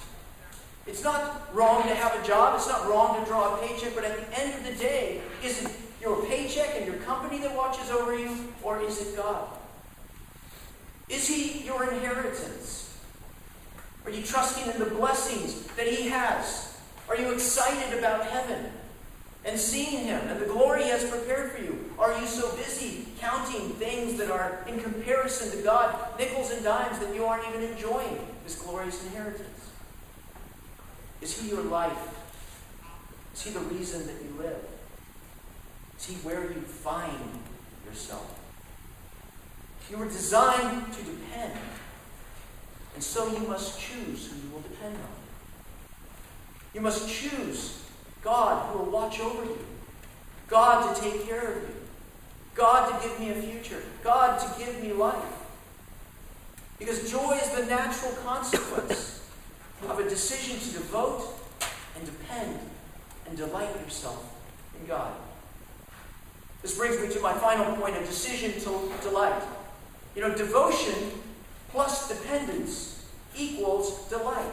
It's 0.86 1.02
not 1.02 1.48
wrong 1.54 1.82
to 1.84 1.94
have 1.94 2.22
a 2.22 2.26
job, 2.26 2.54
it's 2.56 2.68
not 2.68 2.86
wrong 2.86 3.18
to 3.18 3.26
draw 3.26 3.56
a 3.56 3.66
paycheck, 3.66 3.94
but 3.94 4.04
at 4.04 4.16
the 4.16 4.40
end 4.40 4.54
of 4.54 4.64
the 4.64 4.74
day, 4.80 5.22
is 5.42 5.64
it 5.64 5.72
your 6.02 6.24
paycheck 6.26 6.76
and 6.76 6.86
your 6.86 6.96
company 6.96 7.38
that 7.40 7.56
watches 7.56 7.90
over 7.90 8.16
you, 8.16 8.52
or 8.62 8.80
is 8.82 9.00
it 9.00 9.16
God? 9.16 9.48
Is 11.08 11.26
he 11.26 11.64
your 11.64 11.90
inheritance? 11.90 12.85
Are 14.06 14.10
you 14.10 14.22
trusting 14.22 14.72
in 14.72 14.78
the 14.78 14.86
blessings 14.86 15.66
that 15.76 15.86
he 15.86 16.08
has? 16.08 16.78
Are 17.08 17.16
you 17.16 17.32
excited 17.32 17.98
about 17.98 18.26
heaven? 18.26 18.72
and 19.46 19.58
seeing 19.58 20.04
Him 20.04 20.20
and 20.28 20.40
the 20.40 20.44
glory 20.44 20.82
He 20.82 20.88
has 20.90 21.08
prepared 21.08 21.52
for 21.52 21.62
you? 21.62 21.90
Are 21.98 22.18
you 22.18 22.26
so 22.26 22.54
busy 22.56 23.06
counting 23.20 23.70
things 23.74 24.18
that 24.18 24.30
are 24.30 24.64
in 24.66 24.80
comparison 24.80 25.56
to 25.56 25.62
God, 25.62 26.18
nickels 26.18 26.50
and 26.50 26.62
dimes, 26.64 26.98
that 26.98 27.14
you 27.14 27.24
aren't 27.24 27.48
even 27.48 27.62
enjoying 27.62 28.26
this 28.44 28.56
glorious 28.60 29.02
inheritance? 29.04 29.70
Is 31.22 31.40
He 31.40 31.48
your 31.48 31.62
life? 31.62 31.96
Is 33.34 33.42
He 33.42 33.50
the 33.50 33.60
reason 33.60 34.06
that 34.08 34.16
you 34.22 34.36
live? 34.36 34.64
Is 35.98 36.06
He 36.06 36.14
where 36.16 36.42
you 36.42 36.60
find 36.60 37.40
yourself? 37.86 38.32
You 39.88 39.98
were 39.98 40.06
designed 40.06 40.92
to 40.92 41.02
depend, 41.04 41.54
and 42.96 43.04
so 43.04 43.30
you 43.30 43.46
must 43.46 43.78
choose 43.78 44.30
who 44.30 44.36
you 44.36 44.54
will 44.54 44.62
depend 44.62 44.96
on. 44.96 45.10
You 46.72 46.80
must 46.80 47.06
choose 47.06 47.82
God 48.22 48.72
who 48.72 48.78
will 48.78 48.90
watch 48.90 49.20
over 49.20 49.44
you, 49.44 49.58
God 50.48 50.94
to 50.94 51.00
take 51.02 51.28
care 51.28 51.52
of 51.52 51.62
you, 51.62 51.74
God 52.54 52.88
to 52.88 53.06
give 53.06 53.20
me 53.20 53.32
a 53.32 53.34
future, 53.34 53.82
God 54.02 54.40
to 54.40 54.58
give 54.58 54.82
me 54.82 54.94
life. 54.94 55.14
Because 56.78 57.10
joy 57.10 57.32
is 57.32 57.50
the 57.50 57.66
natural 57.66 58.12
consequence 58.24 59.28
of 59.86 59.98
a 59.98 60.08
decision 60.08 60.58
to 60.58 60.78
devote 60.78 61.38
and 61.96 62.06
depend 62.06 62.58
and 63.28 63.36
delight 63.36 63.68
yourself 63.84 64.24
in 64.80 64.86
God. 64.86 65.12
This 66.62 66.78
brings 66.78 66.98
me 66.98 67.12
to 67.12 67.20
my 67.20 67.34
final 67.34 67.76
point 67.76 67.94
of 67.94 68.06
decision 68.06 68.52
to 68.62 68.90
delight. 69.02 69.42
You 70.14 70.22
know, 70.22 70.34
devotion 70.34 70.94
plus 71.76 72.08
dependence 72.08 73.04
equals 73.36 74.08
delight. 74.08 74.50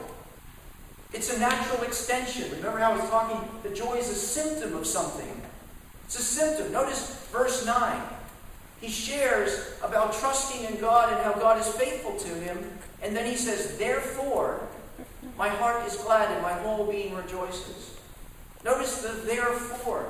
It's 1.13 1.33
a 1.33 1.39
natural 1.39 1.81
extension. 1.83 2.51
Remember 2.51 2.79
how 2.79 2.91
I 2.91 2.97
was 2.97 3.09
talking? 3.09 3.39
The 3.63 3.69
joy 3.73 3.93
is 3.93 4.09
a 4.09 4.13
symptom 4.13 4.75
of 4.75 4.85
something. 4.85 5.41
It's 6.03 6.19
a 6.19 6.21
symptom. 6.21 6.73
Notice 6.73 7.25
verse 7.31 7.65
9. 7.65 8.01
He 8.81 8.89
shares 8.89 9.73
about 9.81 10.13
trusting 10.15 10.65
in 10.65 10.81
God 10.81 11.13
and 11.13 11.23
how 11.23 11.31
God 11.39 11.61
is 11.61 11.67
faithful 11.69 12.17
to 12.17 12.27
him. 12.27 12.57
And 13.01 13.15
then 13.15 13.25
he 13.25 13.37
says, 13.37 13.77
Therefore, 13.77 14.67
my 15.37 15.47
heart 15.47 15.87
is 15.87 15.95
glad 15.95 16.29
and 16.29 16.41
my 16.41 16.51
whole 16.51 16.91
being 16.91 17.15
rejoices. 17.15 17.97
Notice 18.65 19.01
the 19.01 19.13
therefore. 19.25 20.09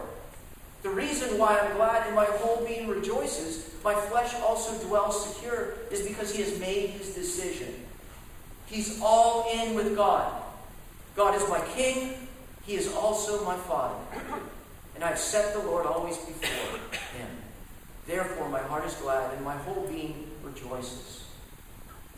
The 0.84 0.90
reason 0.90 1.38
why 1.40 1.58
I'm 1.58 1.78
glad 1.78 2.06
and 2.08 2.16
my 2.16 2.26
whole 2.26 2.66
being 2.66 2.90
rejoices, 2.90 3.74
my 3.86 3.96
flesh 3.96 4.36
also 4.42 4.78
dwells 4.86 5.34
secure, 5.34 5.76
is 5.90 6.06
because 6.06 6.36
he 6.36 6.44
has 6.44 6.60
made 6.60 6.90
his 6.92 7.16
decision. 7.16 7.74
He's 8.66 9.02
all 9.02 9.50
in 9.54 9.76
with 9.76 9.96
God. 9.96 10.42
God 11.16 11.36
is 11.36 11.48
my 11.48 11.62
king, 11.74 12.28
he 12.66 12.76
is 12.76 12.94
also 12.94 13.46
my 13.46 13.56
father. 13.56 13.96
And 14.96 15.04
I've 15.04 15.20
set 15.20 15.54
the 15.54 15.60
Lord 15.60 15.86
always 15.86 16.18
before 16.18 16.80
him. 17.18 17.30
Therefore, 18.06 18.50
my 18.50 18.60
heart 18.60 18.86
is 18.86 18.94
glad, 18.96 19.34
and 19.34 19.46
my 19.46 19.56
whole 19.56 19.88
being 19.88 20.28
rejoices. 20.44 21.24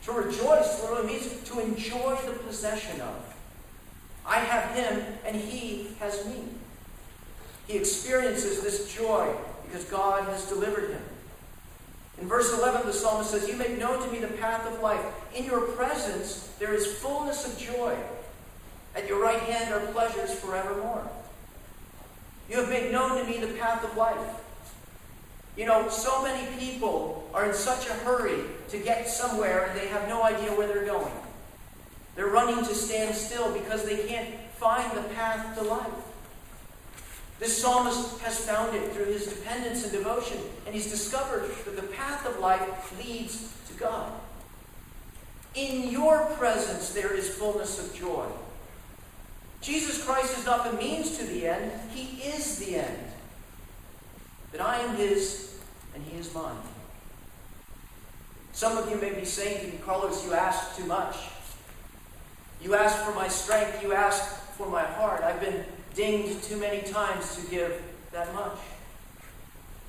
To 0.04 0.12
rejoice 0.12 0.82
literally 0.82 1.06
means 1.06 1.42
to 1.44 1.60
enjoy 1.60 2.16
the 2.26 2.32
possession 2.32 3.00
of. 3.00 3.34
I 4.26 4.40
have 4.40 4.74
him, 4.74 5.04
and 5.24 5.36
he 5.36 5.88
has 6.00 6.26
me. 6.26 6.48
He 7.66 7.76
experiences 7.76 8.62
this 8.62 8.94
joy 8.94 9.34
because 9.66 9.84
God 9.84 10.24
has 10.28 10.48
delivered 10.48 10.90
him. 10.90 11.02
In 12.20 12.28
verse 12.28 12.56
11, 12.56 12.86
the 12.86 12.92
psalmist 12.92 13.30
says, 13.30 13.48
You 13.48 13.56
make 13.56 13.78
known 13.78 14.02
to 14.02 14.10
me 14.10 14.20
the 14.20 14.28
path 14.28 14.66
of 14.66 14.80
life. 14.80 15.04
In 15.34 15.44
your 15.44 15.60
presence 15.60 16.50
there 16.58 16.72
is 16.72 16.86
fullness 16.86 17.46
of 17.46 17.58
joy. 17.58 17.96
At 18.94 19.06
your 19.06 19.20
right 19.20 19.40
hand 19.40 19.74
are 19.74 19.80
pleasures 19.92 20.32
forevermore. 20.34 21.10
You 22.48 22.58
have 22.58 22.70
made 22.70 22.92
known 22.92 23.18
to 23.18 23.24
me 23.24 23.38
the 23.38 23.52
path 23.58 23.84
of 23.84 23.96
life. 23.96 24.40
You 25.56 25.66
know, 25.66 25.88
so 25.88 26.22
many 26.22 26.46
people 26.58 27.28
are 27.34 27.46
in 27.46 27.54
such 27.54 27.88
a 27.88 27.92
hurry 27.92 28.40
to 28.68 28.78
get 28.78 29.08
somewhere 29.08 29.66
and 29.66 29.78
they 29.78 29.88
have 29.88 30.08
no 30.08 30.22
idea 30.22 30.50
where 30.50 30.66
they're 30.68 30.86
going. 30.86 31.12
They're 32.14 32.28
running 32.28 32.64
to 32.64 32.74
stand 32.74 33.14
still 33.14 33.52
because 33.52 33.84
they 33.84 34.06
can't 34.06 34.34
find 34.58 34.90
the 34.96 35.02
path 35.14 35.58
to 35.58 35.64
life. 35.64 35.86
This 37.38 37.60
psalmist 37.60 38.18
has 38.20 38.38
found 38.38 38.74
it 38.74 38.92
through 38.92 39.06
his 39.06 39.26
dependence 39.26 39.82
and 39.82 39.92
devotion, 39.92 40.38
and 40.64 40.74
he's 40.74 40.90
discovered 40.90 41.50
that 41.64 41.76
the 41.76 41.82
path 41.82 42.26
of 42.26 42.38
life 42.38 42.96
leads 42.98 43.52
to 43.68 43.74
God. 43.74 44.12
In 45.54 45.90
your 45.90 46.26
presence 46.38 46.92
there 46.92 47.12
is 47.14 47.28
fullness 47.28 47.78
of 47.78 47.94
joy. 47.94 48.26
Jesus 49.60 50.04
Christ 50.04 50.38
is 50.38 50.46
not 50.46 50.70
the 50.70 50.76
means 50.76 51.18
to 51.18 51.24
the 51.24 51.46
end, 51.46 51.72
he 51.92 52.22
is 52.22 52.58
the 52.58 52.76
end. 52.76 52.98
That 54.52 54.60
I 54.60 54.78
am 54.80 54.96
his 54.96 55.58
and 55.94 56.04
he 56.04 56.18
is 56.18 56.32
mine. 56.34 56.56
Some 58.52 58.78
of 58.78 58.88
you 58.90 58.96
may 58.96 59.12
be 59.12 59.24
saying 59.24 59.60
to 59.60 59.66
me, 59.66 59.78
Carlos, 59.84 60.24
you 60.24 60.32
ask 60.32 60.76
too 60.76 60.84
much. 60.84 61.16
You 62.62 62.74
ask 62.74 62.96
for 63.04 63.14
my 63.14 63.28
strength, 63.28 63.82
you 63.82 63.92
ask 63.92 64.40
for 64.52 64.68
my 64.68 64.82
heart. 64.82 65.22
I've 65.22 65.40
been 65.40 65.64
dinged 65.96 66.44
too 66.44 66.58
many 66.58 66.82
times 66.82 67.36
to 67.36 67.50
give 67.50 67.82
that 68.12 68.32
much. 68.34 68.58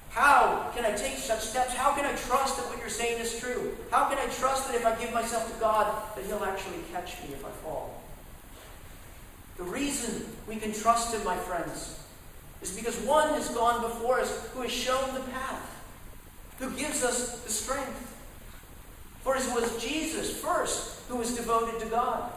How 0.10 0.72
can 0.74 0.84
I 0.84 0.96
take 0.96 1.18
such 1.18 1.42
steps? 1.42 1.76
How 1.76 1.94
can 1.94 2.06
I 2.06 2.16
trust 2.16 2.58
that 2.58 2.68
what 2.70 2.80
you're 2.80 2.90
saying 2.90 3.20
is 3.20 3.40
true? 3.40 3.78
How 3.92 4.10
can 4.10 4.18
I 4.18 4.26
trust 4.34 4.68
that 4.68 4.76
if 4.76 4.86
I 4.86 4.96
give 4.96 5.14
myself 5.14 5.54
to 5.54 5.60
God, 5.60 5.94
that 6.16 6.26
He'll 6.26 6.44
actually 6.44 6.80
catch 6.92 7.22
me 7.22 7.34
if 7.34 7.46
I 7.46 7.50
fall? 7.50 8.02
The 9.58 9.64
reason 9.64 10.26
we 10.48 10.56
can 10.56 10.74
trust 10.74 11.14
Him, 11.14 11.24
my 11.24 11.36
friends, 11.36 12.00
is 12.62 12.76
because 12.76 12.98
one 13.02 13.30
has 13.36 13.50
gone 13.50 13.82
before 13.82 14.20
us 14.20 14.50
who 14.54 14.62
has 14.62 14.72
shown 14.72 15.14
the 15.14 15.20
path, 15.32 15.84
who 16.58 16.72
gives 16.72 17.04
us 17.04 17.42
the 17.42 17.52
strength. 17.52 18.16
For 19.22 19.36
it 19.36 19.44
was 19.54 19.84
Jesus 19.84 20.40
first 20.40 21.02
who 21.10 21.18
was 21.18 21.36
devoted 21.36 21.80
to 21.82 21.86
God. 21.88 22.32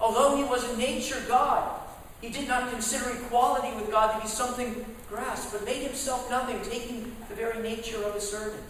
Although 0.00 0.36
he 0.36 0.44
was 0.44 0.68
a 0.70 0.76
nature 0.76 1.22
God, 1.28 1.80
he 2.24 2.30
did 2.30 2.48
not 2.48 2.70
consider 2.70 3.10
equality 3.10 3.76
with 3.76 3.90
God 3.90 4.16
to 4.16 4.22
be 4.22 4.28
something 4.28 4.82
grasped, 5.10 5.52
but 5.52 5.62
made 5.66 5.82
himself 5.82 6.30
nothing, 6.30 6.58
taking 6.62 7.14
the 7.28 7.34
very 7.34 7.62
nature 7.62 8.02
of 8.02 8.16
a 8.16 8.20
servant. 8.20 8.62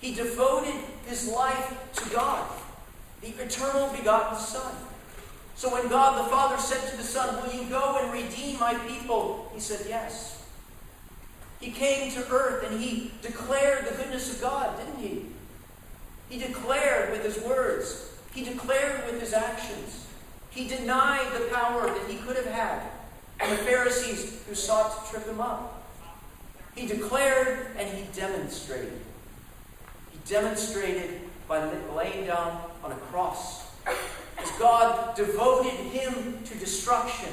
He 0.00 0.12
devoted 0.12 0.74
his 1.06 1.28
life 1.28 1.72
to 1.94 2.10
God, 2.10 2.50
the 3.20 3.28
eternal 3.28 3.94
begotten 3.96 4.36
Son. 4.36 4.74
So 5.54 5.72
when 5.72 5.86
God 5.86 6.18
the 6.18 6.30
Father 6.30 6.58
said 6.58 6.90
to 6.90 6.96
the 6.96 7.04
Son, 7.04 7.40
Will 7.46 7.54
you 7.54 7.68
go 7.68 8.00
and 8.02 8.12
redeem 8.12 8.58
my 8.58 8.74
people? 8.88 9.48
He 9.54 9.60
said, 9.60 9.86
Yes. 9.88 10.44
He 11.60 11.70
came 11.70 12.10
to 12.10 12.28
earth 12.28 12.68
and 12.68 12.80
he 12.80 13.12
declared 13.22 13.86
the 13.86 13.94
goodness 13.94 14.34
of 14.34 14.40
God, 14.40 14.76
didn't 14.78 14.98
he? 14.98 15.26
He 16.28 16.40
declared 16.44 17.12
with 17.12 17.22
his 17.22 17.38
words, 17.44 18.10
he 18.34 18.42
declared 18.42 19.06
with 19.06 19.20
his 19.20 19.32
actions. 19.32 20.08
He 20.54 20.68
denied 20.68 21.32
the 21.32 21.46
power 21.46 21.86
that 21.86 22.10
he 22.10 22.18
could 22.18 22.36
have 22.36 22.46
had 22.46 22.82
and 23.40 23.52
the 23.52 23.62
Pharisees 23.62 24.42
who 24.46 24.54
sought 24.54 25.04
to 25.04 25.10
trip 25.10 25.26
him 25.26 25.40
up. 25.40 25.82
He 26.74 26.86
declared 26.86 27.68
and 27.76 27.88
he 27.88 28.04
demonstrated. 28.14 28.92
He 30.10 30.18
demonstrated 30.26 31.20
by 31.48 31.70
laying 31.96 32.26
down 32.26 32.62
on 32.84 32.92
a 32.92 32.96
cross. 32.96 33.66
As 33.86 34.50
God 34.58 35.16
devoted 35.16 35.72
him 35.72 36.42
to 36.44 36.54
destruction, 36.58 37.30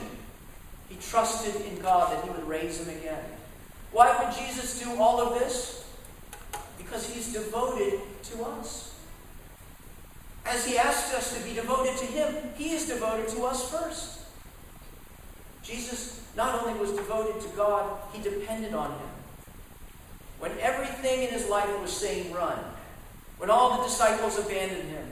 he 0.90 0.96
trusted 0.96 1.62
in 1.68 1.80
God 1.80 2.12
that 2.12 2.24
he 2.24 2.30
would 2.30 2.48
raise 2.48 2.80
him 2.80 2.98
again. 2.98 3.24
Why 3.92 4.18
would 4.18 4.36
Jesus 4.36 4.80
do 4.80 4.96
all 5.00 5.22
of 5.22 5.40
this? 5.40 5.86
Because 6.78 7.12
he's 7.12 7.34
devoted 7.34 8.00
to 8.24 8.44
us. 8.44 8.89
As 10.50 10.66
he 10.66 10.80
asked 10.80 11.14
us 11.14 11.38
to 11.38 11.44
be 11.48 11.54
devoted 11.54 11.96
to 11.98 12.06
him, 12.06 12.36
he 12.58 12.72
is 12.72 12.88
devoted 12.88 13.28
to 13.30 13.44
us 13.44 13.70
first. 13.70 14.22
Jesus 15.62 16.24
not 16.36 16.64
only 16.64 16.80
was 16.80 16.92
devoted 16.92 17.40
to 17.40 17.48
God, 17.56 18.00
he 18.12 18.22
depended 18.24 18.74
on 18.74 18.90
him. 18.90 19.10
When 20.40 20.52
everything 20.60 21.22
in 21.22 21.30
his 21.30 21.48
life 21.50 21.70
was 21.80 21.92
saying 21.92 22.34
run, 22.34 22.58
when 23.38 23.52
all 23.52 23.78
the 23.78 23.84
disciples 23.84 24.40
abandoned 24.40 24.90
him, 24.90 25.06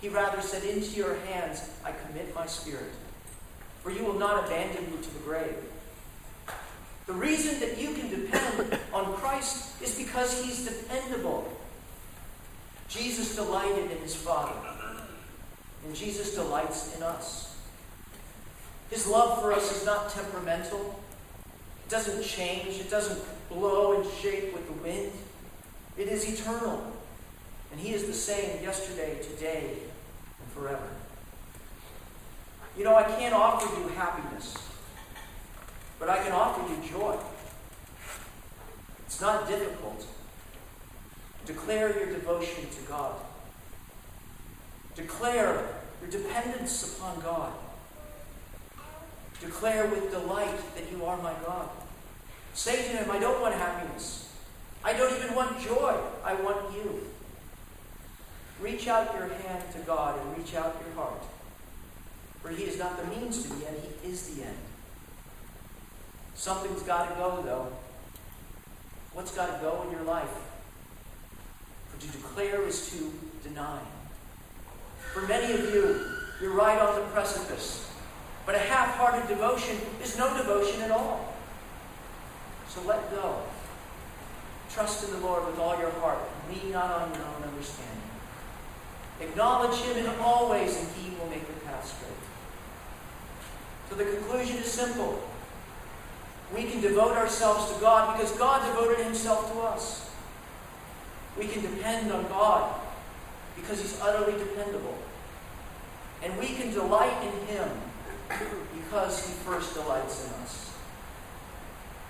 he 0.00 0.08
rather 0.08 0.40
said, 0.40 0.62
Into 0.62 0.96
your 0.96 1.16
hands 1.16 1.68
I 1.84 1.90
commit 1.90 2.32
my 2.32 2.46
spirit, 2.46 2.92
for 3.82 3.90
you 3.90 4.04
will 4.04 4.18
not 4.18 4.44
abandon 4.44 4.84
me 4.88 4.98
to 5.02 5.14
the 5.14 5.20
grave. 5.20 5.56
The 7.06 7.12
reason 7.12 7.58
that 7.58 7.76
you 7.76 7.92
can 7.92 8.08
depend 8.08 8.78
on 8.92 9.14
Christ 9.14 9.82
is 9.82 9.98
because 9.98 10.44
he's 10.44 10.64
dependable. 10.64 11.52
Jesus 12.88 13.34
delighted 13.34 13.90
in 13.90 13.98
his 13.98 14.14
Father. 14.14 14.75
And 15.86 15.94
Jesus 15.94 16.34
delights 16.34 16.96
in 16.96 17.02
us. 17.04 17.56
His 18.90 19.06
love 19.06 19.40
for 19.40 19.52
us 19.52 19.74
is 19.74 19.86
not 19.86 20.10
temperamental. 20.10 21.00
It 21.86 21.90
doesn't 21.90 22.24
change. 22.24 22.78
It 22.80 22.90
doesn't 22.90 23.20
blow 23.48 24.00
and 24.00 24.10
shake 24.20 24.52
with 24.52 24.66
the 24.66 24.82
wind. 24.82 25.12
It 25.96 26.08
is 26.08 26.28
eternal. 26.28 26.92
And 27.70 27.80
He 27.80 27.94
is 27.94 28.06
the 28.06 28.12
same 28.12 28.62
yesterday, 28.62 29.20
today, 29.22 29.70
and 30.40 30.52
forever. 30.52 30.88
You 32.76 32.82
know, 32.84 32.96
I 32.96 33.04
can't 33.04 33.34
offer 33.34 33.80
you 33.80 33.88
happiness, 33.88 34.56
but 36.00 36.08
I 36.08 36.22
can 36.22 36.32
offer 36.32 36.60
you 36.68 36.88
joy. 36.88 37.16
It's 39.06 39.20
not 39.20 39.48
difficult. 39.48 40.04
Declare 41.46 41.96
your 41.96 42.06
devotion 42.06 42.64
to 42.70 42.82
God. 42.88 43.14
Declare 44.96 45.68
your 46.00 46.10
dependence 46.10 46.96
upon 46.96 47.20
God. 47.20 47.52
Declare 49.40 49.86
with 49.88 50.10
delight 50.10 50.58
that 50.74 50.90
you 50.90 51.04
are 51.04 51.16
my 51.18 51.34
God. 51.44 51.68
Say 52.54 52.76
to 52.76 52.96
him, 52.96 53.10
I 53.10 53.18
don't 53.18 53.40
want 53.40 53.54
happiness. 53.54 54.32
I 54.82 54.94
don't 54.94 55.14
even 55.14 55.34
want 55.34 55.60
joy. 55.60 55.94
I 56.24 56.34
want 56.34 56.74
you. 56.74 57.02
Reach 58.60 58.88
out 58.88 59.14
your 59.14 59.28
hand 59.28 59.62
to 59.72 59.78
God 59.80 60.18
and 60.18 60.38
reach 60.38 60.54
out 60.54 60.80
your 60.82 60.94
heart. 60.94 61.22
For 62.40 62.48
he 62.48 62.64
is 62.64 62.78
not 62.78 62.96
the 62.96 63.04
means 63.16 63.42
to 63.42 63.48
the 63.48 63.68
end, 63.68 63.76
he 64.02 64.08
is 64.08 64.34
the 64.34 64.44
end. 64.44 64.56
Something's 66.34 66.82
got 66.82 67.08
to 67.08 67.14
go, 67.16 67.42
though. 67.42 67.72
What's 69.12 69.34
got 69.34 69.54
to 69.56 69.60
go 69.60 69.82
in 69.84 69.90
your 69.90 70.04
life? 70.04 70.28
For 71.88 72.00
to 72.00 72.06
declare 72.06 72.62
is 72.62 72.90
to 72.90 73.12
deny. 73.46 73.80
For 75.16 75.26
many 75.26 75.54
of 75.54 75.72
you, 75.72 75.98
you're 76.42 76.52
right 76.52 76.78
on 76.78 76.94
the 76.94 77.00
precipice. 77.06 77.90
But 78.44 78.54
a 78.54 78.58
half 78.58 78.96
hearted 78.96 79.26
devotion 79.26 79.78
is 80.02 80.18
no 80.18 80.36
devotion 80.36 80.82
at 80.82 80.90
all. 80.90 81.34
So 82.68 82.82
let 82.82 83.10
go. 83.10 83.40
Trust 84.70 85.08
in 85.08 85.12
the 85.18 85.26
Lord 85.26 85.46
with 85.46 85.58
all 85.58 85.78
your 85.78 85.90
heart. 85.92 86.18
Lean 86.50 86.70
not 86.70 86.90
on 86.90 87.14
your 87.14 87.22
own 87.22 87.44
understanding. 87.44 88.02
Acknowledge 89.22 89.80
Him 89.80 90.04
in 90.04 90.06
all 90.20 90.50
ways, 90.50 90.76
and 90.76 90.86
He 90.98 91.16
will 91.16 91.30
make 91.30 91.48
your 91.48 91.60
path 91.64 91.86
straight. 91.86 92.12
So 93.88 93.94
the 93.94 94.18
conclusion 94.18 94.58
is 94.58 94.70
simple. 94.70 95.26
We 96.54 96.64
can 96.64 96.82
devote 96.82 97.16
ourselves 97.16 97.72
to 97.72 97.80
God 97.80 98.18
because 98.18 98.32
God 98.32 98.66
devoted 98.66 99.02
Himself 99.02 99.50
to 99.50 99.60
us. 99.60 100.10
We 101.38 101.46
can 101.46 101.62
depend 101.62 102.12
on 102.12 102.28
God 102.28 102.78
because 103.56 103.80
He's 103.80 103.98
utterly 104.02 104.38
dependable. 104.38 104.98
And 106.22 106.38
we 106.38 106.48
can 106.48 106.72
delight 106.72 107.22
in 107.22 107.46
Him 107.46 107.68
because 108.74 109.26
He 109.26 109.32
first 109.44 109.74
delights 109.74 110.26
in 110.26 110.32
us. 110.42 110.72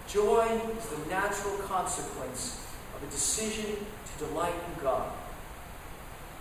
Joy 0.09 0.61
is 0.79 0.87
the 0.87 1.09
natural 1.11 1.57
consequence 1.59 2.67
of 2.97 3.03
a 3.07 3.11
decision 3.11 3.67
to 3.67 4.25
delight 4.25 4.55
in 4.55 4.83
God. 4.83 5.13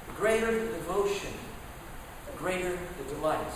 The 0.07 0.13
greater 0.13 0.51
the 0.51 0.71
devotion, 0.73 1.33
the 2.31 2.37
greater 2.37 2.69
the 2.71 3.15
delight. 3.15 3.53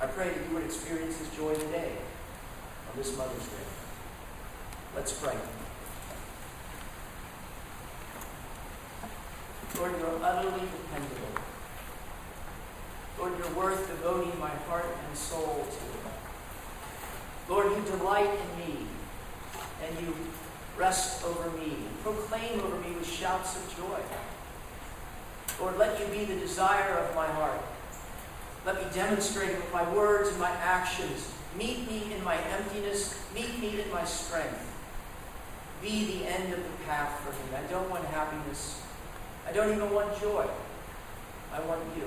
I 0.00 0.06
pray 0.06 0.28
that 0.28 0.48
you 0.48 0.54
would 0.54 0.64
experience 0.64 1.18
His 1.18 1.28
joy 1.36 1.54
today 1.54 1.92
on 2.90 2.96
this 2.96 3.16
Mother's 3.18 3.46
Day. 3.46 3.66
Let's 4.94 5.12
pray. 5.12 5.36
Lord, 9.78 9.92
you 9.98 10.06
are 10.06 10.18
utterly 10.22 10.60
dependable. 10.60 11.39
Lord, 13.20 13.34
you're 13.38 13.50
worth 13.50 13.86
devoting 13.86 14.32
my 14.40 14.48
heart 14.48 14.86
and 15.06 15.16
soul 15.16 15.66
to. 15.70 17.52
Lord, 17.52 17.66
you 17.76 17.82
delight 17.98 18.30
in 18.30 18.64
me, 18.64 18.76
and 19.84 20.00
you 20.00 20.14
rest 20.78 21.22
over 21.24 21.50
me, 21.58 21.74
proclaim 22.02 22.60
over 22.60 22.76
me 22.78 22.92
with 22.92 23.06
shouts 23.06 23.56
of 23.56 23.76
joy. 23.76 24.00
Lord, 25.60 25.76
let 25.76 26.00
you 26.00 26.06
be 26.06 26.24
the 26.24 26.40
desire 26.40 26.94
of 26.94 27.14
my 27.14 27.26
heart. 27.26 27.60
Let 28.64 28.76
me 28.76 28.88
demonstrate 28.94 29.54
with 29.54 29.70
my 29.70 29.92
words 29.92 30.30
and 30.30 30.38
my 30.38 30.50
actions. 30.50 31.30
Meet 31.58 31.90
me 31.90 32.14
in 32.14 32.24
my 32.24 32.36
emptiness. 32.36 33.22
Meet 33.34 33.60
me 33.60 33.82
in 33.82 33.90
my 33.90 34.04
strength. 34.04 34.66
Be 35.82 36.06
the 36.06 36.26
end 36.26 36.54
of 36.54 36.62
the 36.62 36.84
path 36.86 37.20
for 37.20 37.32
me. 37.32 37.58
I 37.62 37.70
don't 37.70 37.90
want 37.90 38.04
happiness. 38.06 38.80
I 39.46 39.52
don't 39.52 39.74
even 39.74 39.92
want 39.92 40.18
joy. 40.20 40.46
I 41.52 41.60
want 41.60 41.82
you. 41.98 42.06